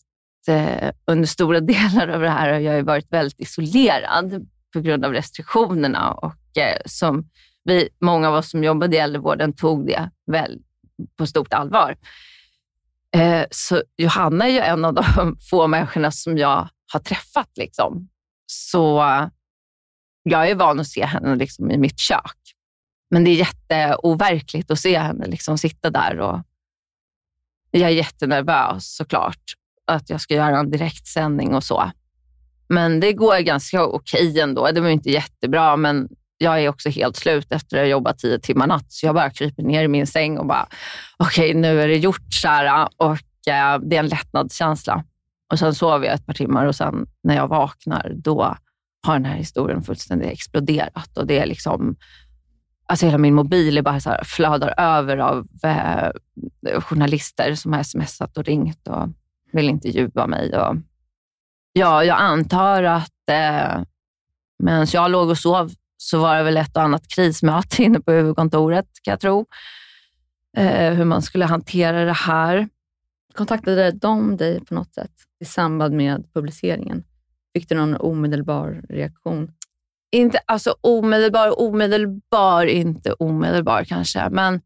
[0.47, 5.13] eh, under stora delar av det här har jag varit väldigt isolerad på grund av
[5.13, 7.29] restriktionerna och eh, som
[7.63, 10.59] vi, många av oss som jobbade i äldrevården tog det väl
[11.17, 11.95] på stort allvar.
[13.15, 17.49] Eh, så Johanna är ju en av de få människorna som jag har träffat.
[17.55, 18.09] Liksom.
[18.45, 19.27] Så eh,
[20.23, 22.37] jag är van att se henne liksom i mitt kök.
[23.11, 26.19] Men det är jätteoverkligt att se henne liksom sitta där.
[26.19, 26.39] Och
[27.71, 29.43] jag är jättenervös såklart
[29.85, 31.91] att jag ska göra en direktsändning och så.
[32.67, 34.71] Men det går ganska okej ändå.
[34.71, 36.09] Det var inte jättebra, men
[36.41, 38.91] jag är också helt slut efter att ha jobbat tio timmar natt.
[38.91, 40.67] Så jag bara kryper ner i min säng och bara,
[41.17, 42.33] okej, okay, nu är det gjort.
[42.33, 45.03] Så och eh, Det är en lättnadskänsla.
[45.51, 48.57] Och Sen sover jag ett par timmar och sen när jag vaknar, då
[49.07, 51.17] har den här historien fullständigt exploderat.
[51.17, 51.95] Och det är liksom,
[52.85, 56.11] alltså hela min mobil är bara så här, flödar över av eh,
[56.81, 59.09] journalister som har smsat och ringt och
[59.51, 60.57] vill intervjua mig.
[60.57, 60.75] Och,
[61.73, 63.83] ja, jag antar att eh,
[64.63, 68.11] medan jag låg och sov så var det väl ett och annat krismöte inne på
[68.11, 69.45] huvudkontoret, kan jag tro.
[70.57, 72.69] Eh, hur man skulle hantera det här.
[73.33, 77.03] Kontaktade de dig på något sätt i samband med publiceringen?
[77.53, 79.51] Fick du någon omedelbar reaktion?
[80.11, 84.61] Inte, alltså omedelbar, omedelbar, inte omedelbar kanske, men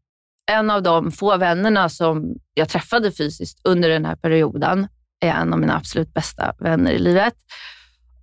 [0.50, 4.88] en av de få vännerna som jag träffade fysiskt under den här perioden
[5.20, 7.34] är en av mina absolut bästa vänner i livet.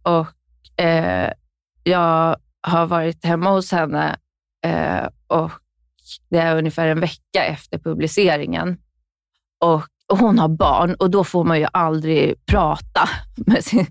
[0.03, 1.33] Och eh,
[1.83, 4.15] Jag har varit hemma hos henne
[4.65, 5.51] eh, och
[6.29, 8.77] det är ungefär en vecka efter publiceringen.
[9.59, 13.09] Och, och Hon har barn och då får man ju aldrig prata
[13.45, 13.85] med, sin,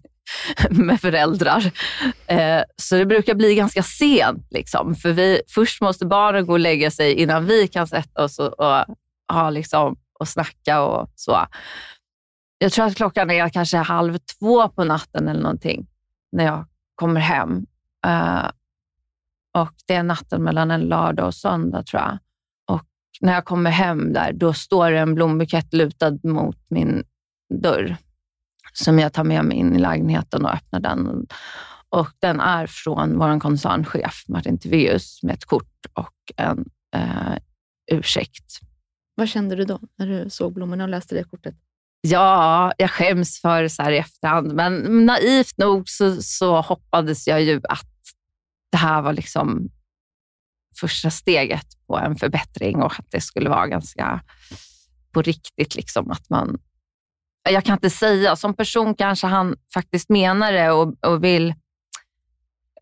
[0.70, 1.72] med föräldrar.
[2.26, 4.46] Eh, så det brukar bli ganska sent.
[4.50, 8.38] Liksom, för vi, först måste barnen gå och lägga sig innan vi kan sätta oss
[8.38, 8.85] och, och,
[9.33, 11.46] ha liksom, och snacka och så.
[12.59, 15.87] Jag tror att klockan är kanske halv två på natten eller någonting
[16.33, 17.66] när jag kommer hem.
[18.06, 18.50] Uh,
[19.52, 22.18] och Det är natten mellan en lördag och söndag, tror jag.
[22.68, 22.86] Och
[23.20, 27.04] När jag kommer hem där, då står det en blombukett lutad mot min
[27.54, 27.96] dörr
[28.72, 31.26] som jag tar med mig in i lägenheten och öppnar den.
[31.88, 36.64] Och Den är från vår koncernchef Martin Tiveus med ett kort och en
[36.96, 37.36] eh,
[37.92, 38.60] ursäkt.
[39.14, 41.54] Vad kände du då när du såg blommorna och läste det kortet?
[42.00, 47.42] Ja, jag skäms för så här i efterhand, men naivt nog så, så hoppades jag
[47.42, 47.99] ju att
[48.70, 49.70] det här var liksom
[50.80, 54.20] första steget på en förbättring och att det skulle vara ganska
[55.12, 55.74] på riktigt.
[55.74, 56.59] Liksom, att man
[57.50, 58.37] jag kan inte säga.
[58.37, 61.54] Som person kanske han faktiskt menar det och, och vill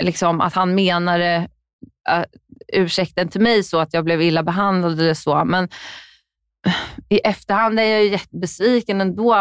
[0.03, 1.49] liksom, att han menar det,
[2.09, 2.25] äh, uh,
[2.73, 5.45] ursäkten till mig så att jag blev illa behandlad eller så.
[5.45, 5.69] Men
[7.09, 9.35] i efterhand är jag jättebesviken ändå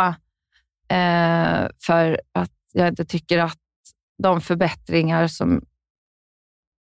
[0.93, 3.59] uh, för att jag inte tycker att
[4.23, 5.61] de förbättringar som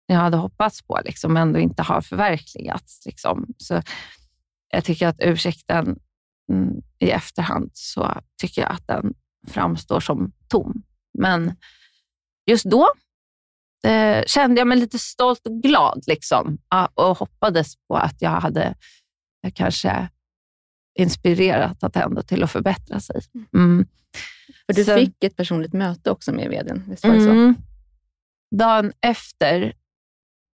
[0.06, 3.06] jag hade hoppats på liksom ändå inte har förverkligats.
[3.06, 3.46] Liksom.
[3.58, 3.82] Så
[4.70, 5.98] jag tycker att ursäkten
[6.52, 9.14] mm, i efterhand så tycker jag att den
[9.48, 10.82] framstår som tom.
[11.18, 11.56] Men
[12.46, 12.92] just då
[13.86, 16.58] eh, kände jag mig lite stolt och glad liksom,
[16.94, 18.74] och hoppades på att jag hade
[19.40, 20.08] jag kanske
[20.98, 23.20] inspirerat Attendo till att förbättra sig.
[23.56, 23.86] Mm.
[24.66, 27.30] För du Så- fick ett personligt möte också med vdn, visst var det så?
[27.30, 27.54] Mm.
[28.56, 29.72] Dagen efter,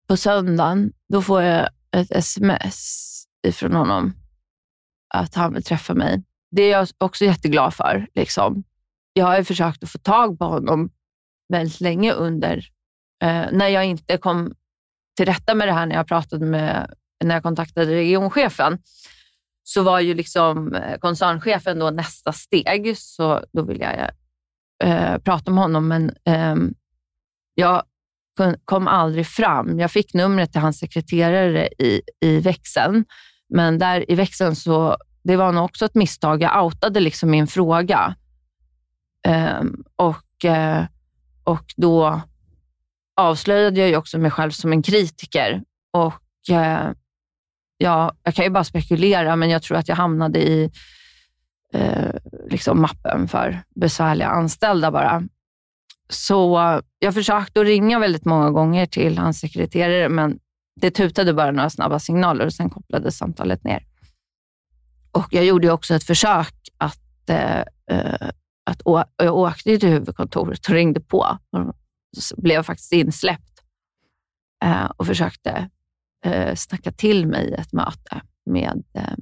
[0.09, 3.05] på söndagen, då får jag ett sms
[3.47, 4.13] ifrån honom
[5.13, 6.23] att han vill träffa mig.
[6.51, 8.07] Det är jag också jätteglad för.
[8.15, 8.63] Liksom.
[9.13, 10.91] Jag har ju försökt att få tag på honom
[11.53, 12.57] väldigt länge under,
[13.23, 14.53] eh, när jag inte kom
[15.17, 16.93] till rätta med det här, när jag pratade med,
[17.23, 18.77] när jag kontaktade regionchefen,
[19.63, 24.11] så var ju liksom eh, koncernchefen då nästa steg, så då ville jag
[24.89, 26.55] eh, prata med honom, men eh,
[27.55, 27.83] jag
[28.65, 29.79] kom aldrig fram.
[29.79, 33.05] Jag fick numret till hans sekreterare i, i växeln,
[33.49, 36.41] men där i växeln så, det var nog också ett misstag.
[36.41, 38.15] Jag outade liksom min fråga.
[39.27, 40.85] um, och, uh,
[41.43, 42.21] och då
[43.15, 45.63] avslöjade jag ju också mig själv som en kritiker.
[45.93, 46.91] Och uh,
[47.77, 50.71] ja, Jag kan ju bara spekulera, men jag tror att jag hamnade i
[51.73, 52.15] eh,
[52.49, 55.23] liksom mappen för besvärliga anställda bara.
[56.09, 60.39] Så jag försökte att ringa väldigt många gånger till hans sekreterare, men
[60.81, 63.85] det tutade bara några snabba signaler och sen kopplades samtalet ner.
[65.11, 67.59] Och Jag gjorde också ett försök att, eh,
[67.91, 68.29] eh,
[68.65, 71.37] att å- jag åkte till huvudkontoret och ringde på.
[71.51, 71.75] Och
[72.17, 73.61] så blev jag faktiskt insläppt
[74.65, 75.69] eh, och försökte
[76.25, 79.13] eh, snacka till mig ett möte med eh,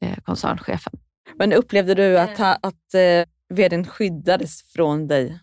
[0.00, 0.92] eh, koncernchefen.
[1.38, 5.38] Men upplevde du att, ha, att eh, vdn skyddades från dig?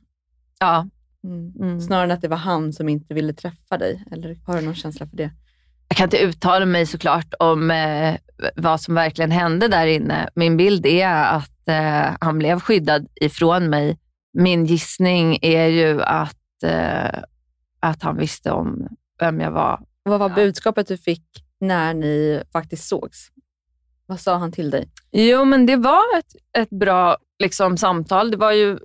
[0.60, 0.88] Ja,
[1.24, 1.54] Mm.
[1.60, 1.82] mm.
[1.82, 4.04] Snarare än att det var han som inte ville träffa dig?
[4.12, 5.32] Eller har du någon känsla för det?
[5.88, 8.16] Jag kan inte uttala mig såklart om eh,
[8.56, 10.30] vad som verkligen hände där inne.
[10.36, 14.00] Min bild är att eh, han blev skyddad ifrån mig.
[14.34, 17.20] Min gissning är ju att, eh,
[17.80, 18.88] att han visste om
[19.20, 19.82] vem jag var.
[20.04, 20.36] Vad var Ja.
[20.36, 21.26] budskapet du fick
[21.60, 23.28] när ni faktiskt sågs?
[24.06, 24.90] Vad sa han till dig?
[25.12, 28.32] Jo, men det var ett, ett bra liksom, samtal.
[28.32, 28.80] Det var ju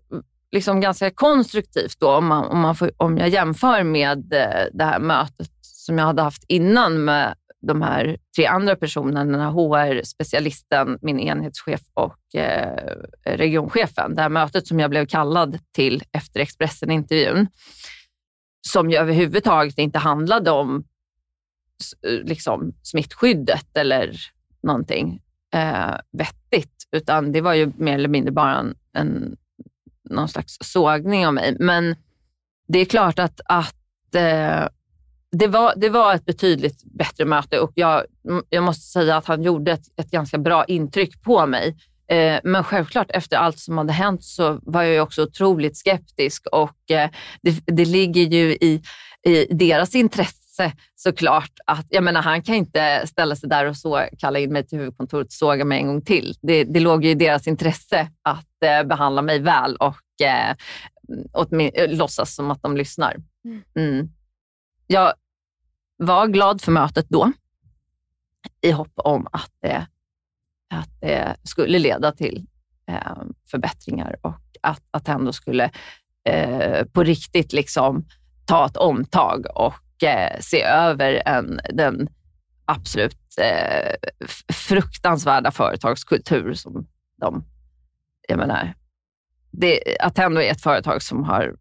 [0.54, 4.84] liksom ganska konstruktivt då, om, man, om, man får, om jag jämför med eh, det
[4.84, 7.34] här mötet som jag hade haft innan med
[7.66, 14.14] de här tre andra personerna, HR-specialisten, min enhetschef och eh, regionchefen.
[14.14, 17.46] Det här mötet som jag blev kallad till efter Expressen-intervjun,
[18.68, 20.84] som ju överhuvudtaget inte handlade om
[22.02, 24.16] liksom, smittskyddet eller
[24.62, 25.20] någonting
[25.54, 29.36] eh, vettigt, utan det var ju mer eller mindre bara en, en,
[30.10, 31.56] någon slags sågning av mig.
[31.60, 31.96] Men
[32.68, 34.68] det är klart att, att eh,
[35.32, 38.02] det, var, det var ett betydligt bättre möte och jag,
[38.48, 41.76] jag måste säga att han gjorde ett, ett ganska bra intryck på mig.
[42.08, 46.46] Eh, men självklart, efter allt som hade hänt så var jag ju också otroligt skeptisk
[46.52, 47.10] och eh,
[47.42, 48.82] det, det ligger ju i,
[49.26, 50.43] i deras intresse
[50.94, 54.66] såklart att, jag menar han kan inte ställa sig där och så kalla in mig
[54.66, 56.34] till huvudkontoret och såga mig en gång till.
[56.42, 60.56] Det, det låg ju i deras intresse att eh, behandla mig väl och eh,
[61.32, 63.16] åtmin- eh, låtsas som att de lyssnar.
[63.76, 64.08] Mm.
[64.86, 65.12] Jag
[65.96, 67.32] var glad för mötet då
[68.60, 69.86] i hopp om att det,
[70.74, 72.46] att det skulle leda till
[72.88, 75.70] eh, förbättringar och att Attendo skulle
[76.28, 78.04] eh, på riktigt liksom
[78.44, 82.08] ta ett omtag och Eh, se över en, den
[82.64, 83.94] absolut eh,
[84.52, 86.86] fruktansvärda företagskultur som
[87.20, 87.44] de...
[88.28, 88.74] Jag menar,
[89.50, 91.56] det, Attendo är ett företag som har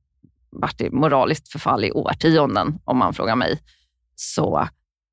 [0.50, 3.60] varit i moraliskt förfall i årtionden, om man frågar mig.
[4.16, 4.68] Så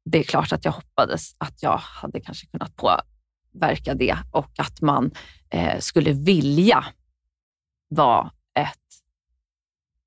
[0.05, 4.81] det är klart att jag hoppades att jag hade kanske kunnat påverka det och att
[4.81, 5.11] man
[5.51, 6.85] eh, skulle vilja
[7.89, 8.79] vara ett,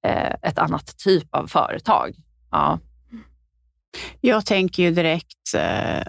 [0.06, 2.15] eh, ett annat typ av företag.
[2.52, 2.80] Ja.
[4.22, 6.04] Jag tänker ju direkt, eh,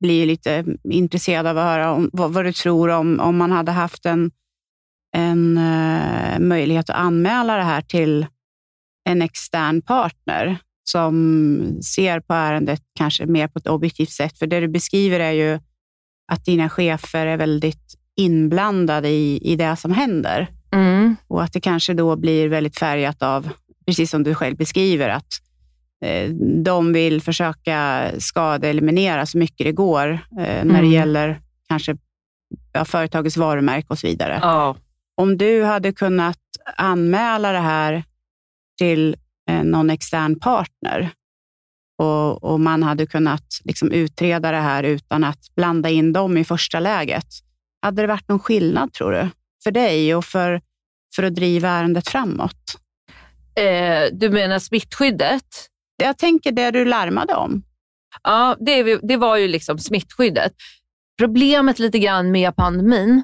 [0.00, 3.72] blir lite intresserad av att höra om, vad, vad du tror om, om man hade
[3.72, 4.30] haft en,
[5.16, 8.26] en eh, möjlighet att anmäla det här till
[9.04, 14.38] en extern partner som ser på ärendet kanske mer på ett objektivt sätt.
[14.38, 15.60] För det du beskriver är ju
[16.32, 20.48] att dina chefer är väldigt inblandade i, i det som händer.
[20.72, 21.16] Mm.
[21.28, 23.48] Och att det kanske då blir väldigt färgat av,
[23.86, 25.28] precis som du själv beskriver, att
[26.64, 30.90] de vill försöka skadeeliminera så mycket det går eh, när det Mm.
[30.90, 31.96] gäller kanske
[32.72, 34.38] ja, företagets varumärke och så vidare.
[34.42, 34.76] Ja.
[35.16, 36.38] Om du hade kunnat
[36.76, 38.04] anmäla det här
[38.78, 39.16] till
[39.50, 41.10] eh, någon extern partner
[41.98, 46.44] och, och man hade kunnat liksom utreda det här utan att blanda in dem i
[46.44, 47.26] första läget.
[47.82, 49.28] Hade det varit någon skillnad, tror du?
[49.64, 50.60] För dig och för,
[51.16, 52.78] för att driva ärendet framåt?
[53.60, 55.68] Eh, du menar smittskyddet?
[56.02, 57.62] Jag tänker det du larmade om.
[58.22, 60.52] Ja, det, det var ju liksom smittskyddet.
[61.18, 63.22] problemet lite grann med pandemin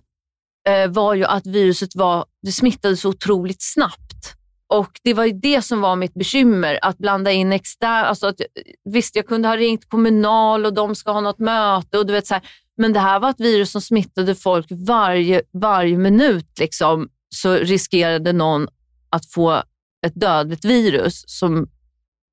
[0.69, 4.35] eh, var ju att viruset var, det smittade så otroligt snabbt.
[4.69, 8.05] Och Det var ju det som var mitt bekymmer, att blanda in extern...
[8.05, 8.47] Alltså att, eh,
[8.85, 11.99] visst, jag kunde ha ringt Kommunal och de ska ha något möte.
[11.99, 12.43] Och du vet, så här,
[12.77, 16.59] men det här var ett virus som smittade folk varje, varje minut.
[16.59, 18.69] Liksom, så riskerade någon
[19.11, 19.63] att få
[20.07, 21.69] ett dödligt virus som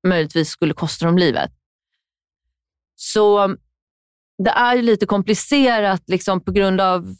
[0.06, 1.50] möjligtvis skulle kosta dem livet.
[2.94, 3.56] Så
[4.44, 7.14] det är ju lite komplicerat liksom, på grund av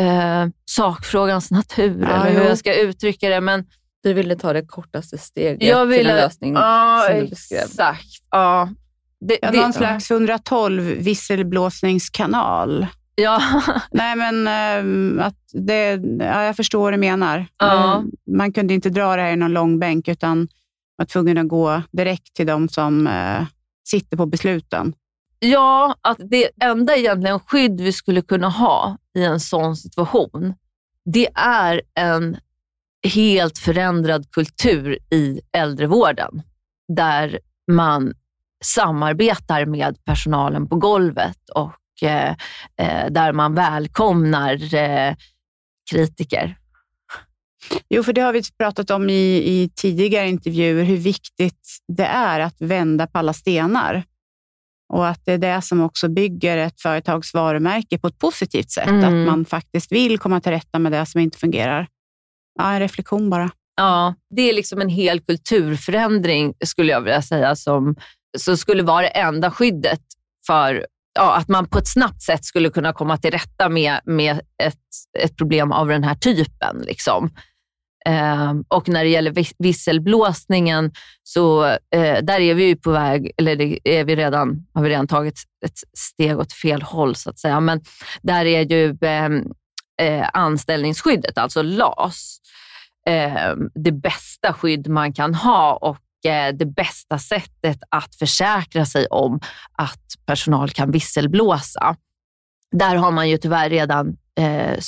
[0.00, 2.48] eh, sakfrågans natur, ja, eller hur jo.
[2.48, 3.40] jag ska uttrycka det.
[3.40, 3.64] Men
[4.02, 7.64] du ville ta det kortaste steget jag ville, till en lösning ja, som du beskrev.
[7.64, 8.08] Exakt.
[8.30, 8.68] Ja.
[9.20, 12.86] Det, ja, någon det, slags 112 visselblåsningskanal.
[13.14, 13.42] Ja.
[13.90, 17.46] Nej, men äh, att det, ja, jag förstår vad du menar.
[17.58, 18.04] Ja.
[18.36, 20.48] Man kunde inte dra det här i någon långbänk, utan
[20.96, 23.44] var tvungen att gå direkt till de som eh,
[23.88, 24.94] sitter på besluten.
[25.38, 30.54] Ja, att det enda egentligen skydd vi skulle kunna ha i en sån situation,
[31.04, 32.36] det är en
[33.14, 36.42] helt förändrad kultur i äldrevården,
[36.96, 37.38] där
[37.72, 38.14] man
[38.64, 42.30] samarbetar med personalen på golvet och eh,
[42.76, 45.14] eh där man välkomnar eh,
[45.90, 46.56] kritiker.
[47.88, 52.40] Jo, för det har vi pratat om i, i tidigare intervjuer, hur viktigt det är
[52.40, 54.04] att vända på alla stenar.
[54.92, 58.88] Och att det är det som också bygger ett företags varumärke på ett positivt sätt.
[58.88, 59.04] Mm.
[59.04, 61.88] Att man faktiskt vill komma till rätta med det som inte fungerar.
[62.58, 63.50] Ja, en reflektion bara.
[63.76, 67.96] Ja, det är liksom en hel kulturförändring skulle jag vilja säga som,
[68.38, 70.00] som skulle vara det enda skyddet
[70.46, 74.40] för ja, att man på ett snabbt sätt skulle kunna komma till rätta med, med
[74.62, 74.78] ett,
[75.18, 76.82] ett problem av den här typen.
[76.86, 77.30] Liksom.
[78.06, 80.92] Eh, och när det gäller visselblåsningen
[81.22, 84.88] så eh, där är vi ju på väg, eller det är vi redan, har vi
[84.88, 87.60] redan tagit ett steg åt fel håll så att säga.
[87.60, 87.80] Men
[88.22, 89.52] där är ju ehm,
[90.00, 92.38] eh, anställningsskyddet, alltså LAS,
[93.08, 99.06] ehm, det bästa skydd man kan ha och eh, det bästa sättet att försäkra sig
[99.06, 99.40] om
[99.72, 101.96] att personal kan visselblåsa.
[102.72, 104.78] Där har man ju tyvärr redan eh,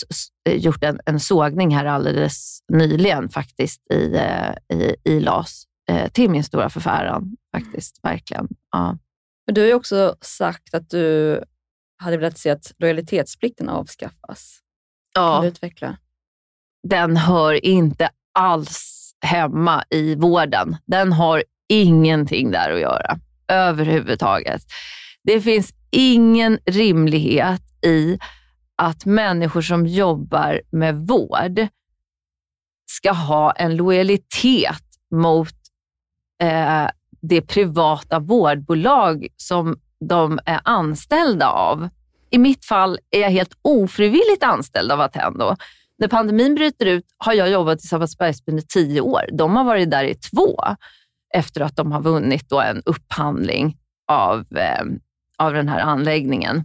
[0.51, 5.65] gjort en, en sågning här alldeles nyligen faktiskt i, eh, i, i LAS.
[5.89, 8.49] Eh, till min stora förfäran faktiskt, verkligen.
[8.73, 8.99] Ja.
[9.47, 11.41] Men du har ju också sagt att du
[11.99, 14.59] hade velat se att lojalitetsplikten avskaffas.
[15.15, 15.35] Ja.
[15.35, 15.97] Kan du utveckla?
[16.89, 20.77] Den hör inte alls hemma i vården.
[20.87, 23.19] Den har ingenting där att göra
[23.49, 24.63] överhuvudtaget.
[25.25, 28.19] Det finns ingen rimlighet i
[28.77, 31.67] att människor som jobbar med vård
[32.87, 35.55] ska ha en lojalitet mot
[36.43, 36.89] eh,
[37.21, 41.89] det privata vårdbolag som de är anställda av.
[42.31, 45.57] I mitt fall är jag helt ofrivilligt anställd av Attendo.
[45.99, 49.23] När pandemin bryter ut har jag jobbat i Sabbatsbergsbyn i tio år.
[49.33, 50.61] De har varit där i två
[51.35, 53.77] efter att de har vunnit en upphandling
[54.09, 54.85] av, eh,
[55.39, 56.65] av den här anläggningen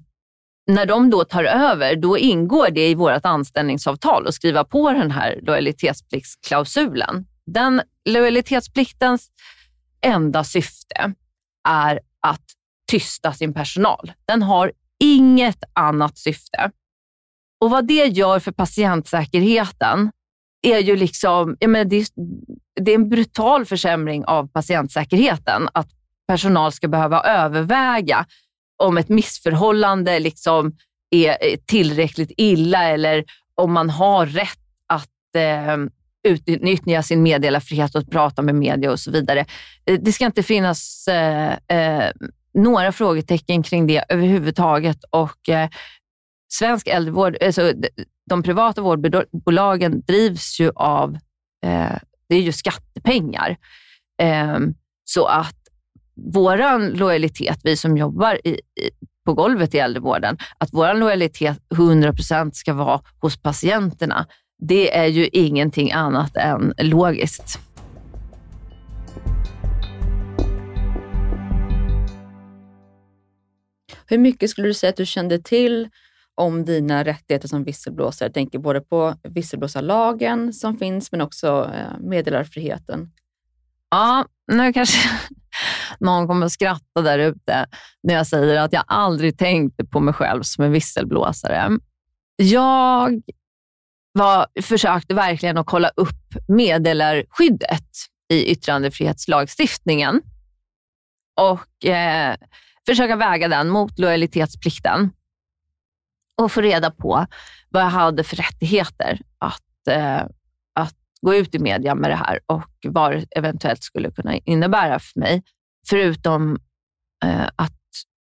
[0.69, 5.11] när de då tar över, då ingår det i vårt anställningsavtal att skriva på den
[5.11, 7.25] här lojalitetspliktsklausulen.
[7.45, 9.29] Den lojalitetspliktens
[10.01, 11.13] enda syfte
[11.67, 12.43] är att
[12.91, 14.11] tysta sin personal.
[14.25, 16.71] Den har inget annat syfte.
[17.61, 20.11] Och vad det gör för patientsäkerheten
[20.61, 22.07] är ju liksom, jag menar, det,
[22.81, 25.89] det är en brutal försämring av patientsäkerheten att
[26.27, 28.25] personal ska behöva överväga
[28.79, 30.75] om ett missförhållande liksom
[31.09, 33.25] är tillräckligt illa eller
[33.55, 35.77] om man har rätt att eh,
[36.23, 39.45] utnyttja sin meddelarfrihet och prata med media och så vidare.
[39.85, 42.11] Eh, det ska inte finnas eh, eh,
[42.53, 45.03] några frågetecken kring det överhuvudtaget.
[45.09, 45.69] Och, eh,
[46.53, 47.73] svensk äldrevård, alltså,
[48.29, 51.17] de privata vårdbolagen drivs ju av
[51.65, 51.97] eh,
[52.29, 53.57] det är ju skattepengar.
[54.21, 54.59] Eh,
[55.03, 55.58] så att
[56.25, 58.59] vår lojalitet, vi som jobbar i, i,
[59.25, 64.27] på golvet i äldrevården, att vår lojalitet 100% ska vara hos patienterna,
[64.59, 67.59] det är ju ingenting annat än logiskt.
[74.05, 75.89] Hur mycket skulle du säga att du kände till
[76.35, 78.27] om dina rättigheter som visselblåsare?
[78.27, 83.11] Jag tänker både på visselblåsarlagen som finns, men också eh, meddelarfriheten.
[83.91, 85.09] Ja, nu kanske
[85.99, 87.65] någon kommer att skratta där ute
[88.03, 91.69] när jag säger att jag aldrig tänkte på mig själv som en visselblåsare.
[92.35, 93.21] Jag
[94.11, 97.89] var, försökte verkligen att kolla upp meddelarskyddet
[98.29, 100.21] i yttrandefrihetslagstiftningen
[101.41, 102.35] och eh,
[102.85, 105.11] försöka väga den mot lojalitetsplikten.
[106.37, 107.25] och få reda på
[107.69, 110.21] vad jag hade för rättigheter att, eh,
[110.73, 114.99] att gå ut i media med det här och vad det eventuellt skulle kunna innebära
[114.99, 115.43] för mig.
[115.89, 116.57] Förutom
[117.25, 117.73] eh, att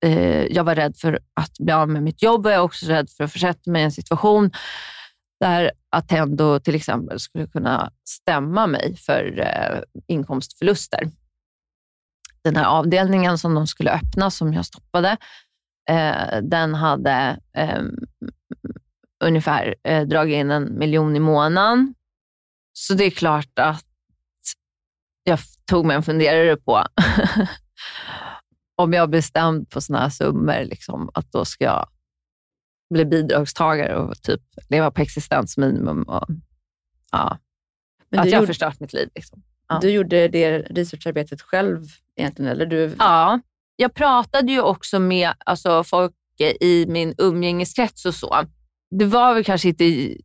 [0.04, 2.86] eh, jag var rädd för att bli av med mitt jobb och jag är också
[2.86, 4.50] rädd för att försätta mig i en situation
[5.40, 11.10] där Attendo till exempel skulle kunna stämma mig för eh, inkomstförluster.
[12.42, 15.16] Den här avdelningen som de skulle öppna, som jag stoppade,
[15.90, 17.82] eh, den hade eh,
[19.24, 21.94] ungefär eh, dragit in en miljon i månaden.
[22.72, 23.84] Så det är klart att
[25.28, 26.84] jag tog mig en funderare på
[28.76, 31.88] om jag bestämt på sådana här summor, liksom, att då ska jag
[32.94, 36.02] bli bidragstagare och typ leva på existensminimum.
[36.02, 36.26] Och,
[37.12, 37.38] ja,
[38.08, 39.08] Men att jag har förstört mitt liv.
[39.14, 39.42] Liksom.
[39.68, 39.78] Ja.
[39.82, 41.84] Du gjorde det researcharbetet själv
[42.16, 42.52] egentligen?
[42.52, 42.96] Eller du...
[42.98, 43.40] Ja,
[43.76, 46.14] jag pratade ju också med alltså, folk
[46.60, 48.44] i min umgängeskrets och så.
[48.90, 50.16] Det var väl kanske inte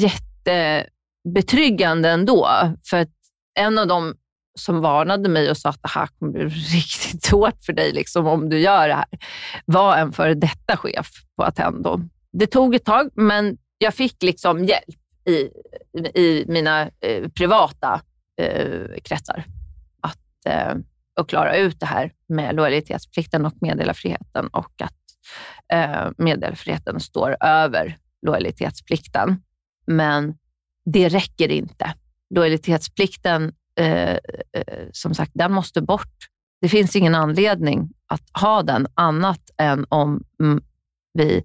[0.00, 2.48] jättebetryggande ändå,
[2.84, 3.10] för att
[3.54, 4.14] en av dem
[4.58, 8.26] som varnade mig och sa att det här kommer bli riktigt hårt för dig liksom,
[8.26, 9.06] om du gör det här,
[9.64, 12.00] var en före detta chef på Attendo.
[12.32, 14.96] Det tog ett tag, men jag fick liksom hjälp
[15.28, 15.50] i,
[16.20, 18.00] i mina eh, privata
[18.40, 19.44] eh, kretsar
[20.00, 20.74] att, eh,
[21.20, 24.92] att klara ut det här med lojalitetsplikten och meddelarfriheten och att
[25.72, 29.42] eh, meddelarfriheten står över lojalitetsplikten.
[29.86, 30.34] Men
[30.84, 31.94] det räcker inte.
[32.34, 34.18] Lojalitetsplikten Eh,
[34.52, 36.16] eh, som sagt, den måste bort.
[36.60, 40.62] Det finns ingen anledning att ha den annat än om mm,
[41.12, 41.44] vi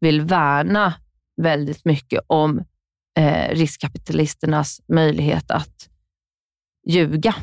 [0.00, 0.94] vill värna
[1.42, 2.64] väldigt mycket om
[3.18, 5.88] eh, riskkapitalisternas möjlighet att
[6.88, 7.34] ljuga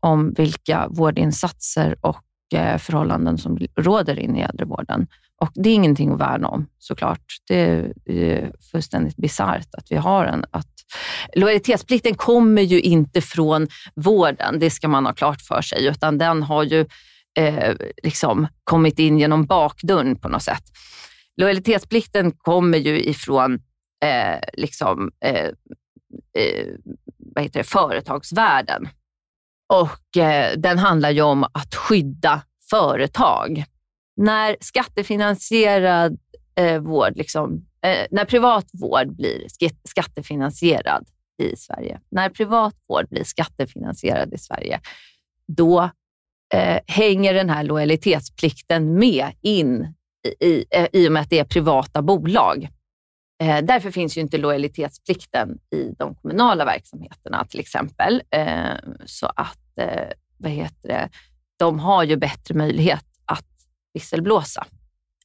[0.00, 2.24] om vilka vårdinsatser och
[2.54, 5.06] eh, förhållanden som råder inne i äldrevården.
[5.40, 7.36] Och det är ingenting att värna om såklart.
[7.48, 10.44] Det är fullständigt bisarrt att vi har en.
[10.50, 10.77] Att
[11.34, 16.42] lojalitetsplikten kommer ju inte från vården, det ska man ha klart för sig, utan den
[16.42, 16.86] har ju
[17.38, 20.62] eh, liksom kommit in genom bakdörren på något sätt.
[21.36, 23.54] Lojalitetsplikten kommer ju ifrån
[24.04, 25.46] eh, liksom, eh,
[26.38, 26.66] eh
[27.34, 28.88] vad heter det, företagsvärlden.
[29.72, 33.64] Och eh, Den handlar ju om att skydda företag
[34.16, 36.18] när skattefinansierad
[36.56, 39.46] eh, vård, liksom, Eh, när privat vård blir
[39.84, 41.08] skattefinansierad
[41.42, 44.80] i Sverige, när privatvård blir skattefinansierad i Sverige,
[45.46, 45.90] då
[46.54, 49.94] eh, hänger den här lojalitetsplikten med in
[50.26, 52.68] i, i, eh, i och med att det är privata bolag.
[53.42, 58.22] Eh, därför finns ju inte lojalitetsplikten i de kommunala verksamheterna till exempel.
[58.30, 58.74] Eh,
[59.04, 61.08] så att, eh, vad heter det,
[61.56, 63.46] de har ju bättre möjlighet att
[63.92, 64.66] visselblåsa.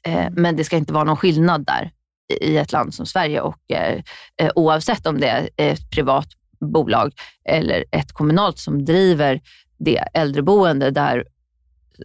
[0.07, 1.91] Eh, men det ska inte vara någon skillnad där
[2.41, 4.01] i ett land som Sverige och eh,
[4.37, 6.27] eh, oavsett om det är ett privat
[6.59, 7.13] bolag
[7.49, 9.41] eller ett kommunalt som driver
[9.77, 11.25] det äldreboende där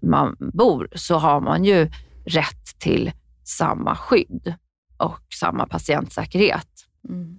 [0.02, 1.90] man bor så har man ju
[2.26, 3.12] rätt till
[3.44, 4.54] samma skydd
[4.96, 6.68] och samma patientsäkerhet.
[7.08, 7.38] Mm.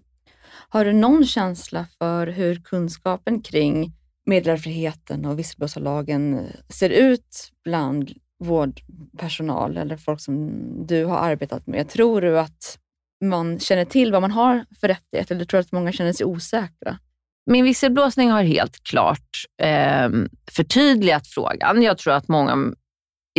[0.70, 3.94] Har du någon känsla för hur kunskapen kring
[4.26, 10.52] meddelarfriheten och visselblåsarlagen ser ut bland vårdpersonal eller folk som
[10.88, 11.90] du har arbetat med?
[11.90, 12.80] Tror du att
[13.26, 16.26] man känner till vad man har för rättigheter eller tror du att många känner sig
[16.26, 17.00] osäkra?
[17.46, 20.10] Min visselblåsning har helt klart eh,
[20.52, 21.82] förtydligat frågan.
[21.82, 22.74] Jag tror att många,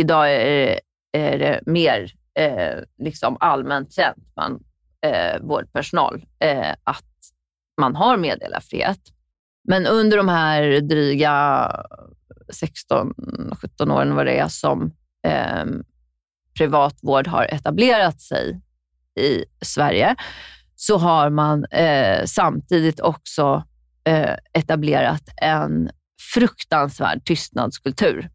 [0.01, 0.79] idag är,
[1.11, 4.63] är det mer eh, liksom allmänt känt bland
[5.05, 7.05] eh, vårdpersonal eh, att
[7.81, 8.99] man har meddelarfrihet.
[9.67, 11.67] Men under de här dryga
[12.51, 13.13] 16,
[13.61, 14.91] 17 åren vad det är som
[15.27, 15.65] eh,
[16.57, 18.61] privatvård har etablerat sig
[19.19, 20.15] i Sverige,
[20.75, 23.63] så har man eh, samtidigt också
[24.03, 25.89] eh, etablerat en
[26.33, 28.29] fruktansvärd tystnadskultur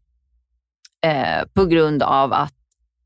[1.05, 2.53] eh, på grund av att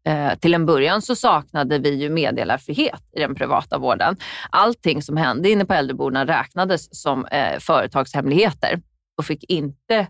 [0.07, 4.17] eh, till en början så saknade vi ju meddelarfrihet i den privata vården.
[4.49, 8.81] Allting som hände inne på äldreboendena räknades som eh, företagshemligheter
[9.17, 10.07] och fick inte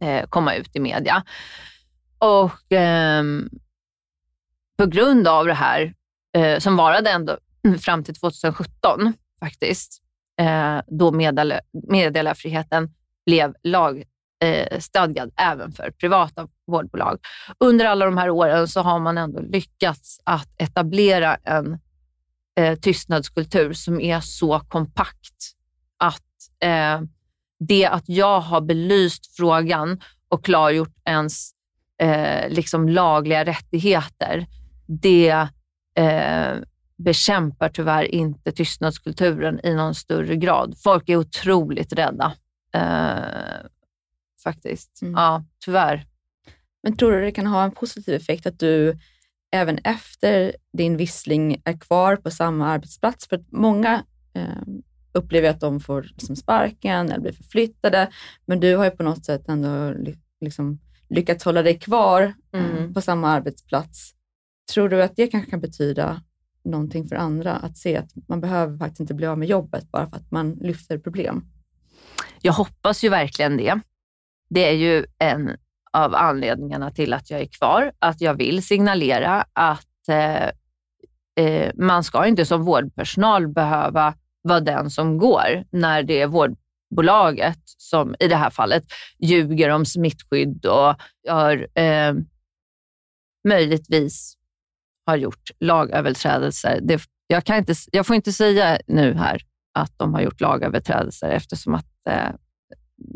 [0.00, 1.24] eh, komma ut i media.
[2.18, 3.22] Och eh,
[4.78, 5.94] på grund av det här,
[6.36, 7.38] eh, som varade ändå
[7.80, 10.02] fram till 2017 faktiskt,
[10.40, 11.54] eh, då meddel
[11.88, 12.94] meddelarfriheten
[13.26, 17.18] blev lagstadgad eh, även för privata vårdbolag.
[17.58, 21.78] Under alla de här åren så har man ändå lyckats att etablera en
[22.58, 25.52] eh, tystnadskultur som är så kompakt
[25.96, 26.22] att
[26.64, 27.00] eh,
[27.58, 31.50] det att jag har belyst frågan och klargjort ens
[32.00, 34.46] eh, liksom lagliga rättigheter,
[34.86, 35.48] det
[35.94, 36.52] eh,
[36.96, 40.74] bekämpar tyvärr inte tystnadskulturen i någon större grad.
[40.84, 42.32] Folk är otroligt rädda.
[42.74, 43.66] Eh,
[44.42, 45.02] faktiskt.
[45.02, 45.14] Mm.
[45.14, 46.06] Ja, tyvärr.
[46.82, 48.98] Men tror du det kan ha en positiv effekt att du
[49.50, 53.28] även efter din vissling är kvar på samma arbetsplats?
[53.28, 54.04] För att många
[54.34, 54.62] eh,
[55.12, 58.08] upplever att de får liksom sparken eller blir förflyttade,
[58.46, 59.94] men du har ju på något sätt ändå
[60.40, 60.78] liksom
[61.08, 62.76] lyckats hålla dig kvar mm.
[62.76, 64.14] Eh, på samma arbetsplats.
[64.72, 66.22] Tror du att det kanske kan betyda
[66.64, 67.52] någonting för andra?
[67.52, 70.52] Att se att man behöver faktiskt inte bli av med jobbet bara för att man
[70.52, 71.44] lyfter problem.
[72.42, 73.80] Jag hoppas ju verkligen det.
[74.50, 75.56] Det är ju en
[75.92, 80.48] av anledningarna till att jag är kvar, att jag vill signalera att eh,
[81.44, 87.58] eh, man ska inte som vårdpersonal behöva vara den som går när det är vårdbolaget
[87.64, 88.84] som i det här fallet
[89.18, 90.94] ljuger om smittskydd och
[91.26, 92.14] gör, eh,
[93.48, 94.34] möjligtvis
[95.06, 96.80] har gjort lagöverträdelser.
[96.82, 99.42] Det, jag, kan inte, jag får inte säga nu här
[99.74, 102.30] att de har gjort lagöverträdelser eftersom att eh,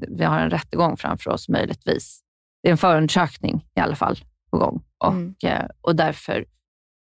[0.08, 2.22] vi har en rättegång framför oss möjligtvis.
[2.62, 4.18] Det är en förundersökning i alla fall
[4.50, 5.34] på gång och, mm.
[5.44, 6.44] eh, och därför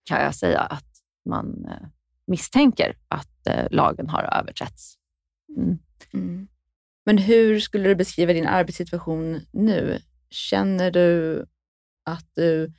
[0.04, 0.90] kan jag säga att
[1.28, 1.86] man eh,
[2.26, 4.94] misstänker att eh, lagen har överträtts.
[5.56, 5.78] Mm.
[6.12, 6.48] Mm.
[7.06, 9.98] Men hur skulle du beskriva din arbetssituation nu?
[10.30, 11.44] Känner du
[12.04, 12.72] att du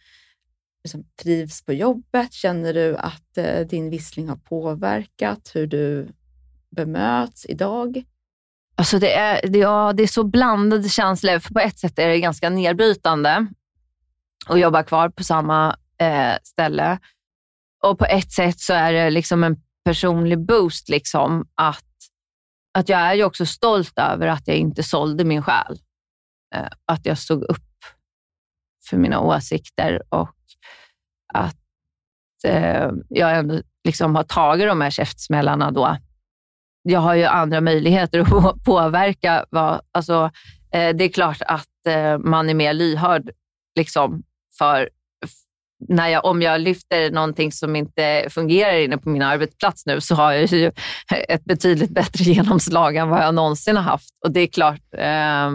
[0.84, 2.34] liksom trivs på jobbet?
[2.34, 6.08] Känner du att eh, din vissling har påverkat hur du
[6.70, 8.04] bemöts idag?
[8.78, 11.40] Alltså det, är, det, ja, det är så blandade känslor.
[11.40, 13.48] För på ett sätt är det ganska nedbrytande
[14.48, 17.00] att jobba kvar på samma eh, ställe.
[17.84, 20.90] Och på ett sätt så är det liksom en personlig boost.
[20.90, 21.86] Liksom, att,
[22.78, 25.80] att jag är ju också stolt över att jag inte sålde min själ.
[26.56, 27.62] Eh, att jag stod upp
[28.90, 30.36] för mina åsikter och
[31.34, 31.58] att
[32.44, 35.98] eh, jag ändå liksom har tagit de här käftsmällarna då.
[36.82, 38.20] Jag har ju andra möjligheter
[38.50, 39.46] att påverka.
[39.50, 40.32] Vad, alltså,
[40.72, 43.30] eh, det är klart att eh, man är mer lyhörd
[43.76, 44.24] liksom,
[44.58, 44.90] för
[45.90, 50.16] när jag, om jag lyfter någonting som inte fungerar inne på min arbetsplats nu så
[50.16, 50.72] har jag ju
[51.28, 54.10] ett betydligt bättre genomslag än vad jag någonsin har haft.
[54.26, 55.48] Och det är klart eh,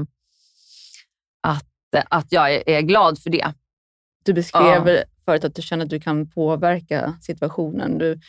[1.42, 1.66] att,
[2.08, 3.54] att jag är glad för det.
[4.24, 7.98] Du beskrev ja förut att du känner att du kan påverka situationen.
[7.98, 8.20] Du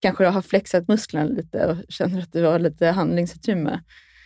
[0.00, 3.80] kanske har flexat musklerna lite och känner att du har lite handlingsutrymme.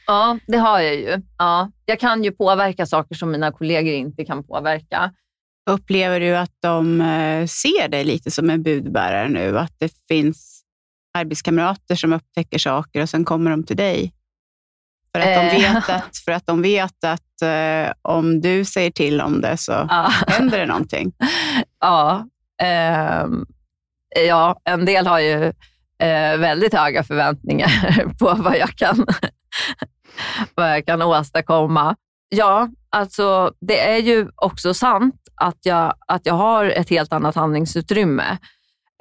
[0.06, 1.22] Ja, det har jag ju.
[1.38, 5.12] Ja, jag kan ju påverka saker som mina kollegor inte kan påverka.
[5.70, 9.58] Upplever du att de eh, ser dig lite som en budbärare nu?
[9.58, 10.62] Att det finns
[11.18, 14.12] arbetskamrater som upptäcker saker och sen kommer de till dig?
[15.16, 15.74] För att de eh.
[15.74, 19.72] vet att, för att, de vet att eh, om du säger till om det så
[19.72, 20.12] ja.
[20.26, 21.12] händer det någonting.
[21.80, 22.26] Ja,
[22.62, 23.26] eh,
[24.26, 25.44] ja, en del har ju
[25.98, 27.70] eh, väldigt höga förväntningar
[28.18, 29.06] på vad jag kan,
[30.54, 31.96] vad jag kan åstadkomma.
[32.28, 37.34] Ja, alltså det är ju också sant att jag, att jag har ett helt annat
[37.34, 38.38] handlingsutrymme.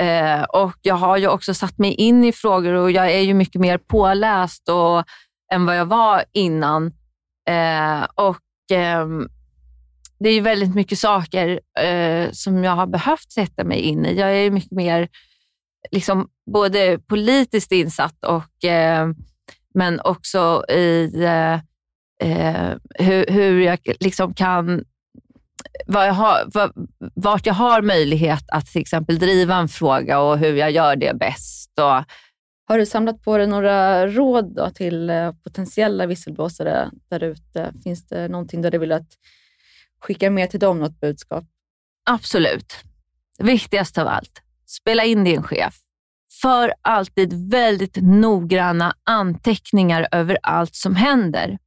[0.01, 3.33] Eh, och Jag har ju också satt mig in i frågor och jag är ju
[3.33, 5.03] mycket mer påläst och
[5.53, 6.85] än vad jag var innan.
[7.49, 9.07] Eh, och eh,
[10.19, 14.19] Det är väldigt mycket saker eh, som jag har behövt sätta mig in i.
[14.19, 15.09] Jag är mycket mer
[15.91, 19.09] liksom, både politiskt insatt och eh,
[19.73, 21.59] men också i eh,
[22.21, 24.83] eh, hur, hur jag liksom kan
[25.85, 26.71] vad jag har,
[27.13, 31.13] vart jag har möjlighet att till exempel driva en fråga och hur jag gör det
[31.19, 31.71] bäst.
[31.79, 32.03] Och,
[32.67, 37.73] har du samlat på dig några råd då till eh, potentiella visselblåsare där ute?
[37.83, 39.07] Finns det någonting där du vill att
[40.01, 41.43] skicka med till dem, något budskap?
[42.05, 42.73] Absolut.
[43.39, 45.75] Viktigast av allt, spela in din chef.
[46.41, 51.57] För alltid väldigt noggranna anteckningar över allt som händer.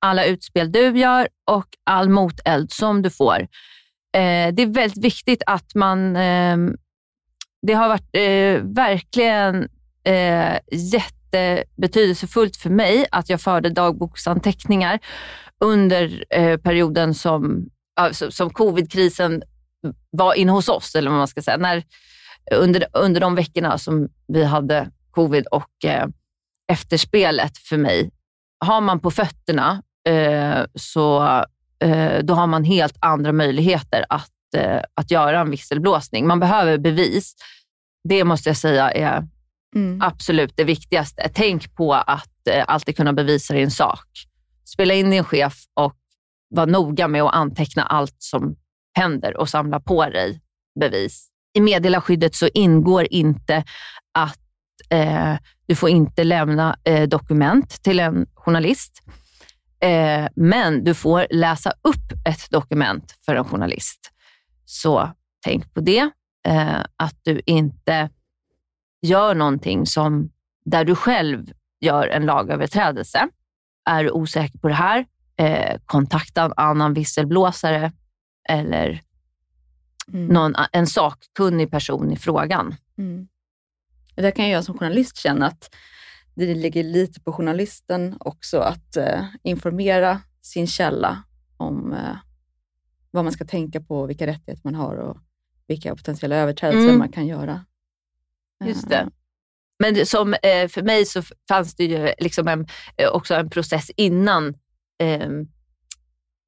[0.00, 3.40] Alla utspel du gör och all moteld som du får.
[4.12, 6.56] Eh, det är väldigt viktigt att man eh,
[7.62, 9.68] det har varit eh, verkligen
[10.04, 14.98] eh, jättebetydelsefullt för mig att jag förde dagboksanteckningar
[15.60, 19.42] under eh, perioden som, alltså, som covidkrisen
[20.10, 21.56] var inne hos oss, eller vad man ska säga.
[21.56, 21.84] När,
[22.54, 26.06] under, under de veckorna som vi hade covid och eh,
[26.72, 28.10] efterspelet för mig.
[28.64, 29.82] Har man på fötterna
[30.74, 31.22] så
[31.84, 36.26] eh, då har man helt andra möjligheter att, eh, att göra en visselblåsning.
[36.26, 37.34] Man behöver bevis.
[38.08, 39.26] Det måste jag säga är
[39.74, 40.02] Mm.
[40.02, 41.30] Absolut det viktigaste.
[41.34, 44.06] Tänk på att eh, alltid kunna bevisa din sak.
[44.64, 45.96] Spela in din chef och
[46.50, 48.56] var noga med att anteckna allt som
[48.94, 50.40] händer och samla på dig
[50.80, 51.28] bevis.
[51.54, 53.64] i meddelarskyddet så ingår inte
[54.14, 54.38] att
[54.90, 55.34] eh,
[55.66, 59.02] du får inte lämna eh, dokument till en journalist.
[59.80, 64.12] Eh, men du får läsa upp ett dokument för en journalist.
[64.64, 65.10] Så
[65.44, 66.10] tänk på det.
[66.46, 68.10] Eh, att du inte
[69.02, 70.30] gör någonting som,
[70.64, 73.28] där du själv gör en lagöverträdelse.
[73.84, 75.06] Är du osäker på det här,
[75.36, 77.92] eh, kontakta en annan visselblåsare
[78.48, 79.02] eller
[80.12, 80.26] mm.
[80.26, 82.74] någon, en sakkunnig person i frågan.
[82.98, 83.28] Mm.
[84.14, 85.74] Det kan jag som journalist känna att
[86.46, 91.22] det ligger lite på journalisten också att eh, informera sin källa
[91.56, 92.16] om eh,
[93.10, 95.16] vad man ska tänka på, vilka rättigheter man har och
[95.66, 96.98] vilka potentiella överträdelser mm.
[96.98, 97.64] man kan göra.
[98.64, 98.96] Just det.
[98.96, 99.06] Eh.
[99.78, 102.66] Men som, eh, för mig så fanns det ju liksom en,
[102.96, 104.54] eh, också en process innan
[104.98, 105.28] eh,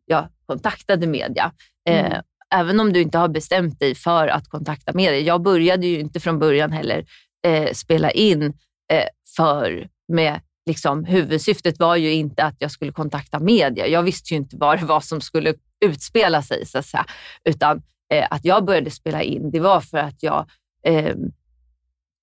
[0.05, 1.53] jag kontaktade media.
[1.89, 2.23] Mm.
[2.55, 5.21] Även om du inte har bestämt dig för att kontakta media.
[5.21, 7.07] Jag började ju inte från början heller
[7.47, 8.55] eh, spela in
[8.91, 13.87] eh, för med liksom, huvudsyftet var ju inte att jag skulle kontakta media.
[13.87, 17.07] Jag visste ju inte vad det var som skulle utspela sig, så att säga.
[17.45, 17.83] utan
[18.13, 20.51] eh, att jag började spela in, det var för att jag
[20.85, 21.17] eh,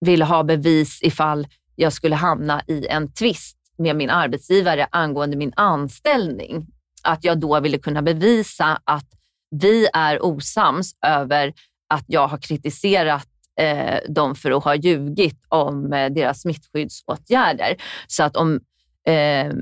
[0.05, 5.53] ville ha bevis ifall jag skulle hamna i en tvist med min arbetsgivare angående min
[5.55, 6.67] anställning.
[7.03, 9.05] Att jag då ville kunna bevisa att
[9.49, 11.53] vi är osams över
[11.89, 13.27] att jag har kritiserat
[13.59, 17.75] eh, dem för att ha ljugit om eh, deras smittskyddsåtgärder.
[18.07, 18.59] Så att om
[19.07, 19.53] eh,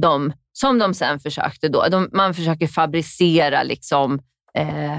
[0.00, 4.20] de, som de sen försökte då, de, man försöker fabricera liksom,
[4.54, 4.98] eh,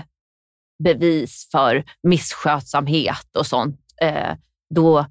[0.83, 4.33] bevis för misskötsamhet och sånt, eh,
[4.75, 5.05] då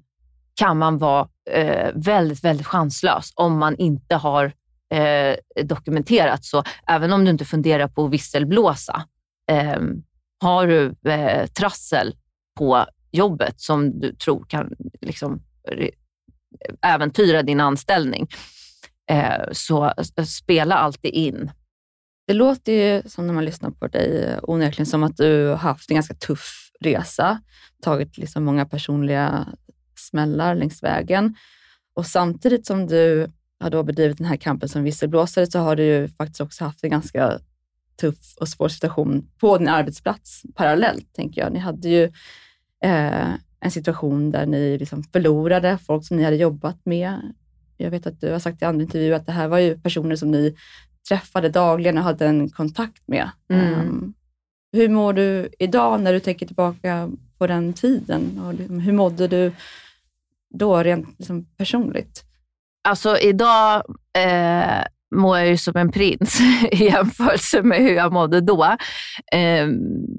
[0.55, 4.53] kan man vara eh, väldigt, väldigt chanslös om man inte har
[4.93, 6.45] eh, dokumenterat.
[6.45, 9.05] Så även om du inte funderar på att visselblåsa,
[9.51, 9.79] eh,
[10.41, 12.15] har du eh, trassel
[12.57, 12.85] på
[13.15, 15.41] jobbet som du tror kan liksom,
[16.81, 18.27] äventyra din anställning,
[19.11, 21.51] eh, så eh, spela alltid in.
[22.27, 25.55] Det låter ju som när man lyssnar på dig eh, onekligen som att du har
[25.55, 27.41] haft en ganska tuff resa,
[27.81, 29.47] tagit liksom många personliga
[29.95, 31.35] smällar längs vägen
[31.95, 35.83] och samtidigt som du har då bedrivit den här kampen som visselblåsare så har du
[35.83, 37.39] ju faktiskt också haft en ganska
[38.01, 41.53] tuff och svår situation på din arbetsplats parallellt, tänker jag.
[41.53, 42.11] Ni hade ju
[42.83, 47.33] eh, en situation där ni liksom förlorade folk som ni hade jobbat med.
[47.77, 50.15] Jag vet att du har sagt i andra intervjuer att det här var ju personer
[50.15, 50.55] som ni
[51.07, 53.29] träffade dagligen och hade en kontakt med.
[53.49, 53.73] Mm.
[53.73, 54.13] Um,
[54.71, 58.41] hur mår du idag när du tänker tillbaka på den tiden?
[58.45, 59.51] Och liksom, hur mådde du
[60.53, 62.23] då rent liksom personligt?
[62.87, 63.83] Alltså idag
[64.17, 64.83] eh,
[65.15, 66.39] mår jag ju som en prins
[66.71, 68.75] i jämförelse med hur jag mådde då.
[69.31, 69.67] Eh,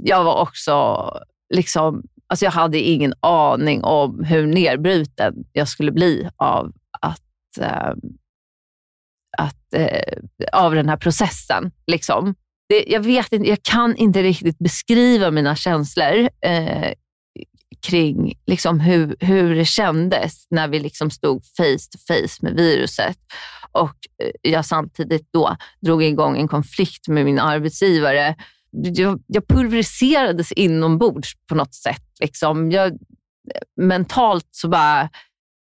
[0.04, 1.09] jag var också
[1.54, 7.93] liksom Alltså jag hade ingen aning om hur nedbruten jag skulle bli av, att, eh,
[9.39, 10.18] att, eh,
[10.53, 11.72] av den här processen.
[11.87, 12.35] Liksom.
[12.68, 16.93] Det, jag, vet inte, jag kan inte riktigt beskriva mina känslor eh,
[17.87, 23.18] kring liksom hur, hur det kändes när vi liksom stod face to face med viruset
[23.72, 28.35] och eh, jag samtidigt då drog igång en konflikt med min arbetsgivare
[28.71, 32.05] jag, jag pulveriserades inombords på något sätt.
[32.21, 32.71] Liksom.
[32.71, 32.99] Jag,
[33.81, 35.11] mentalt så bara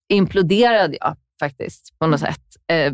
[0.08, 2.42] imploderade jag faktiskt på något sätt.
[2.72, 2.92] Eh,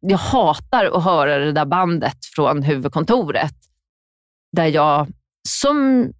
[0.00, 3.54] jag hatar att höra det där bandet från huvudkontoret
[4.56, 5.08] där jag,
[5.48, 6.10] som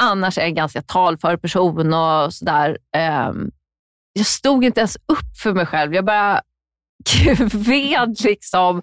[0.00, 3.32] annars är en ganska talför person och sådär, eh,
[4.12, 5.94] jag stod inte ens upp för mig själv.
[5.94, 6.42] Jag bara
[7.04, 8.82] kved liksom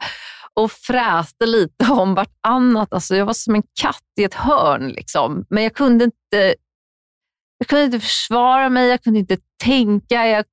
[0.56, 2.94] och fräste lite om vartannat.
[2.94, 4.88] Alltså jag var som en katt i ett hörn.
[4.88, 5.46] Liksom.
[5.50, 6.56] Men jag kunde, inte,
[7.58, 10.28] jag kunde inte försvara mig, jag kunde inte tänka.
[10.28, 10.46] Jag,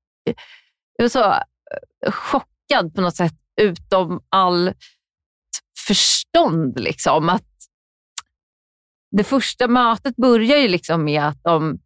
[0.96, 4.72] jag var så eh, chockad på något sätt, utom all
[5.86, 6.80] förstånd.
[6.80, 7.28] Liksom.
[7.28, 7.48] Att
[9.16, 11.78] det första mötet börjar ju liksom med att de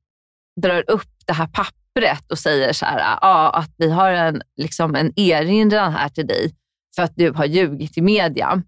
[0.61, 4.95] drar upp det här pappret och säger så här, ah, att vi har en, liksom
[4.95, 6.55] en erinran här till dig
[6.97, 8.63] för att du har ljugit i media.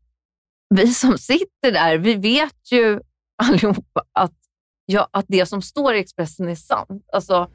[0.74, 3.00] Vi som sitter där, vi vet ju
[3.42, 4.34] allihopa att,
[4.86, 7.08] ja, att det som står i Expressen är sant.
[7.12, 7.50] Alltså,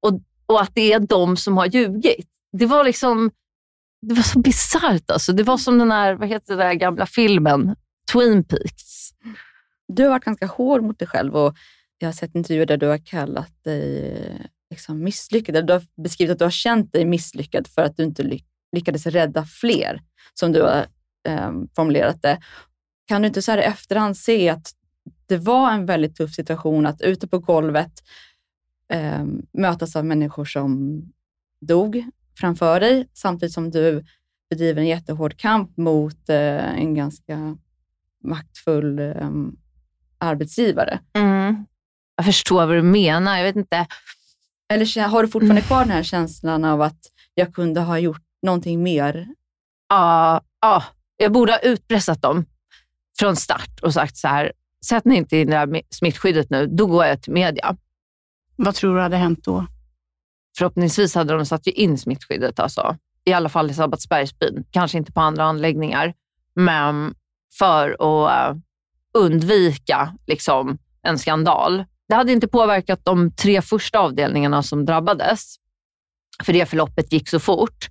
[0.00, 2.28] och, och att det är de som har ljugit.
[2.52, 3.30] Det var liksom
[4.06, 5.10] det var så bisarrt.
[5.10, 5.32] Alltså.
[5.32, 7.76] Det var som den här, vad heter den där gamla filmen,
[8.12, 9.10] Twin Peaks.
[9.88, 11.56] Du har varit ganska hård mot dig själv och
[11.98, 15.66] jag har sett intervjuer där du har kallat dig eh, liksom misslyckad.
[15.66, 19.06] Du har beskrivit att du har känt dig misslyckad för att du inte lyckats lyckades
[19.06, 20.02] rädda fler,
[20.34, 20.86] som du har
[21.28, 22.40] eh, formulerat det.
[23.06, 24.72] Kan du inte så här i efterhand se att
[25.26, 27.92] det var en väldigt tuff situation att ute på golvet
[28.92, 31.02] eh, mötas av människor som
[31.60, 32.04] dog
[32.38, 34.04] framför dig, samtidigt som du
[34.50, 37.56] bedriver en jättehård kamp mot eh, en ganska
[38.24, 39.30] maktfull eh,
[40.18, 41.00] arbetsgivare.
[41.12, 41.66] Mm.
[42.16, 43.36] Jag förstår vad du menar.
[43.36, 43.86] Jag vet inte.
[44.72, 45.66] Eller har du fortfarande mm.
[45.66, 47.00] kvar den här känslan av att
[47.34, 49.28] jag kunde ha gjort någonting mer?
[49.88, 50.84] Ja, ja.
[51.16, 52.44] jag borde ha utpressat dem
[53.18, 54.52] från start och sagt så här,
[54.86, 57.76] sätt ni inte in det här smittskyddet nu, då går jag till media.
[58.56, 59.66] Vad tror du hade hänt då?
[60.58, 62.96] Förhoppningsvis hade de satt in smittskyddet, alltså.
[63.24, 64.64] i alla fall i Sabbatsbergsbyn.
[64.70, 66.14] Kanske inte på andra anläggningar,
[66.54, 67.14] men
[67.58, 68.60] för att uh,
[69.14, 71.84] undvika liksom, en skandal.
[72.08, 75.56] Det hade inte påverkat de tre första avdelningarna som drabbades,
[76.42, 77.88] för det förloppet gick så fort.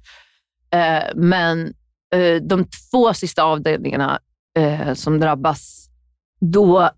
[0.75, 1.73] Eh, men
[2.15, 4.19] eh, de två sista avdelningarna
[4.57, 5.89] eh, som drabbas
[6.41, 6.79] då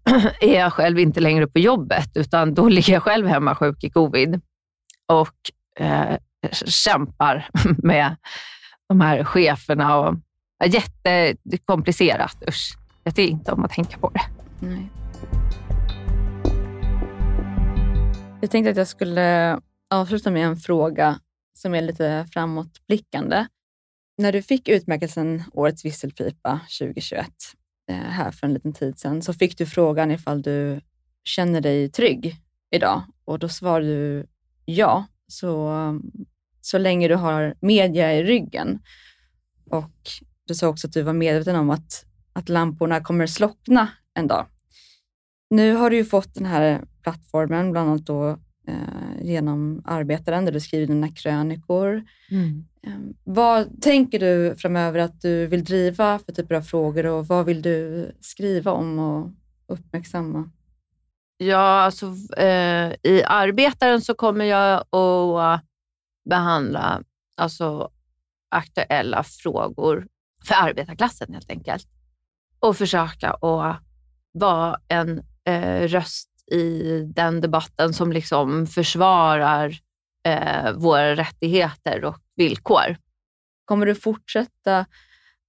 [0.41, 3.89] är jag själv inte längre på jobbet, utan då ligger jag själv hemma sjuk i
[3.89, 4.41] covid
[5.07, 5.35] och
[5.79, 6.17] eh,
[6.65, 8.15] kämpar med
[8.89, 9.97] de här cheferna.
[9.97, 10.15] Och,
[10.65, 12.43] jättekomplicerat.
[12.47, 14.21] Usch, jag tycker inte om att tänka på det.
[14.59, 14.89] Nej.
[18.41, 19.59] Jag tänkte att jag skulle
[19.89, 21.19] avsluta med en fråga
[21.57, 23.45] som är lite framåtblickande.
[24.17, 27.27] När du fick utmärkelsen Årets visselpipa 2021,
[27.89, 30.81] eh, här för en liten tid sedan, så fick du frågan ifall du
[31.23, 32.35] känner dig trygg
[32.71, 34.27] idag och då svarade du
[34.65, 35.71] ja, så,
[36.61, 38.79] så länge du har media i ryggen.
[39.69, 39.93] Och
[40.47, 44.47] du sa också att du var medveten om att, att lamporna kommer slockna en dag.
[45.49, 50.51] Nu har du ju fått den här plattformen, bland annat då, eh, genom Arbetaren, där
[50.51, 52.03] du skriver dina krönikor.
[52.31, 52.65] Mm.
[52.83, 57.45] Ehm, vad tänker du framöver att du vill driva för typer av frågor och vad
[57.45, 59.29] vill du skriva om och
[59.67, 60.49] uppmärksamma?
[61.37, 62.05] Ja, alltså
[62.37, 65.61] eh, i Arbetaren så kommer jag att
[66.29, 67.03] behandla
[67.35, 67.91] alltså,
[68.49, 70.07] aktuella frågor
[70.43, 71.87] för arbetarklassen helt enkelt
[72.59, 73.81] och försöka att
[74.31, 79.75] vara en eh, röst i den debatten som liksom försvarar
[80.27, 82.97] eh, våra rättigheter och villkor.
[83.65, 84.85] Kommer du fortsätta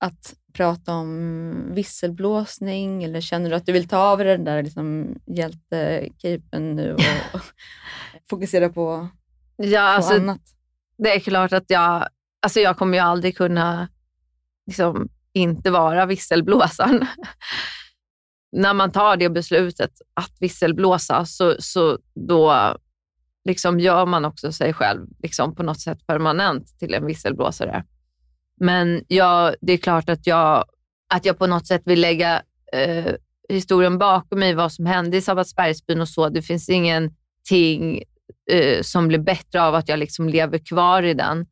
[0.00, 4.62] att prata om visselblåsning eller känner du att du vill ta av dig den där
[4.62, 7.40] liksom hjältecapen nu och,
[8.30, 9.08] fokusera på,
[9.56, 10.40] ja, på alltså, annat?
[10.98, 12.08] Det är klart att jag,
[12.42, 13.88] alltså jag kommer ju aldrig kunna
[14.66, 17.06] liksom, inte vara visselblåsaren.
[18.56, 22.76] När man tar det beslutet att visselblåsa så, så då
[23.44, 27.84] liksom gör man också sig själv liksom på något sätt permanent till en visselblåsare.
[28.60, 30.64] Men jag, det är klart att jag,
[31.14, 32.42] att jag på något sätt vill lägga
[32.72, 33.14] eh,
[33.48, 36.28] historien bakom mig, vad som hände i Sabbatsbergsbyn och så.
[36.28, 38.02] Det finns ingenting
[38.50, 41.46] eh, som blir bättre av att jag liksom lever kvar i den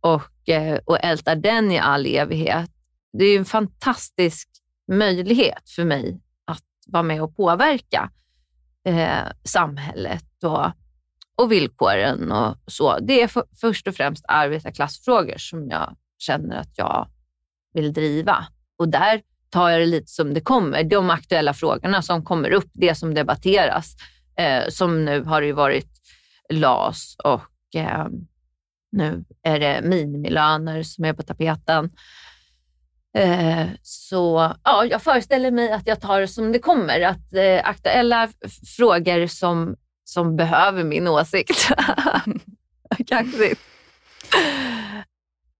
[0.00, 2.70] och, eh, och ältar den i all evighet.
[3.12, 4.48] Det är en fantastisk
[4.92, 6.20] möjlighet för mig
[6.88, 8.10] vara med och påverka
[8.84, 10.72] eh, samhället och
[11.38, 12.98] och villkoren och så.
[12.98, 17.08] Det är för, först och främst arbetarklassfrågor som jag känner att jag
[17.74, 18.46] vill driva.
[18.78, 20.84] Och där tar jag det lite som det kommer.
[20.84, 23.96] De aktuella frågorna som kommer upp, det som debatteras.
[24.36, 25.90] Eh, som nu har det varit
[26.50, 28.06] LAS och eh,
[28.92, 31.90] nu är det minimilöner som är på tapeten.
[33.18, 37.00] Eh, så ja, jag föreställer mig att jag tar det som det kommer.
[37.00, 38.28] Att eh, aktuella
[38.76, 41.68] frågor som som behöver min åsikt.
[43.06, 43.60] Kaxigt.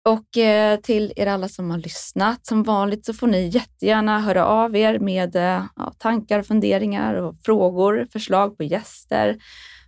[0.08, 4.46] Och eh, till er alla som har lyssnat, som vanligt så får ni jättegärna höra
[4.46, 9.38] av er med eh, ja, tankar, funderingar och frågor, förslag på gäster,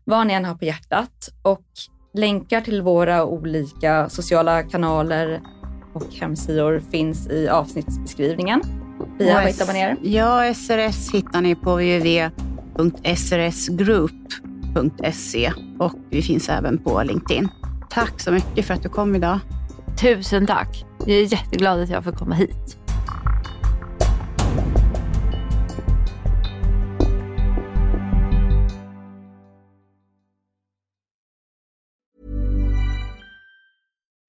[0.04, 1.28] vad ni än har på hjärtat.
[1.42, 1.66] Och
[2.14, 5.40] länkar till våra olika sociala kanaler
[5.92, 8.62] och hemsidor finns i avsnittsbeskrivningen.
[9.18, 9.96] Pia, vad hittar man er?
[10.02, 13.00] Ja, SRS hittar ni på www.srsgroup
[14.74, 17.48] www.se och vi finns även på LinkedIn.
[17.90, 19.38] Tack så mycket för att du kom idag.
[20.00, 20.84] Tusen tack.
[20.98, 22.79] Jag är jätteglad att jag får komma hit.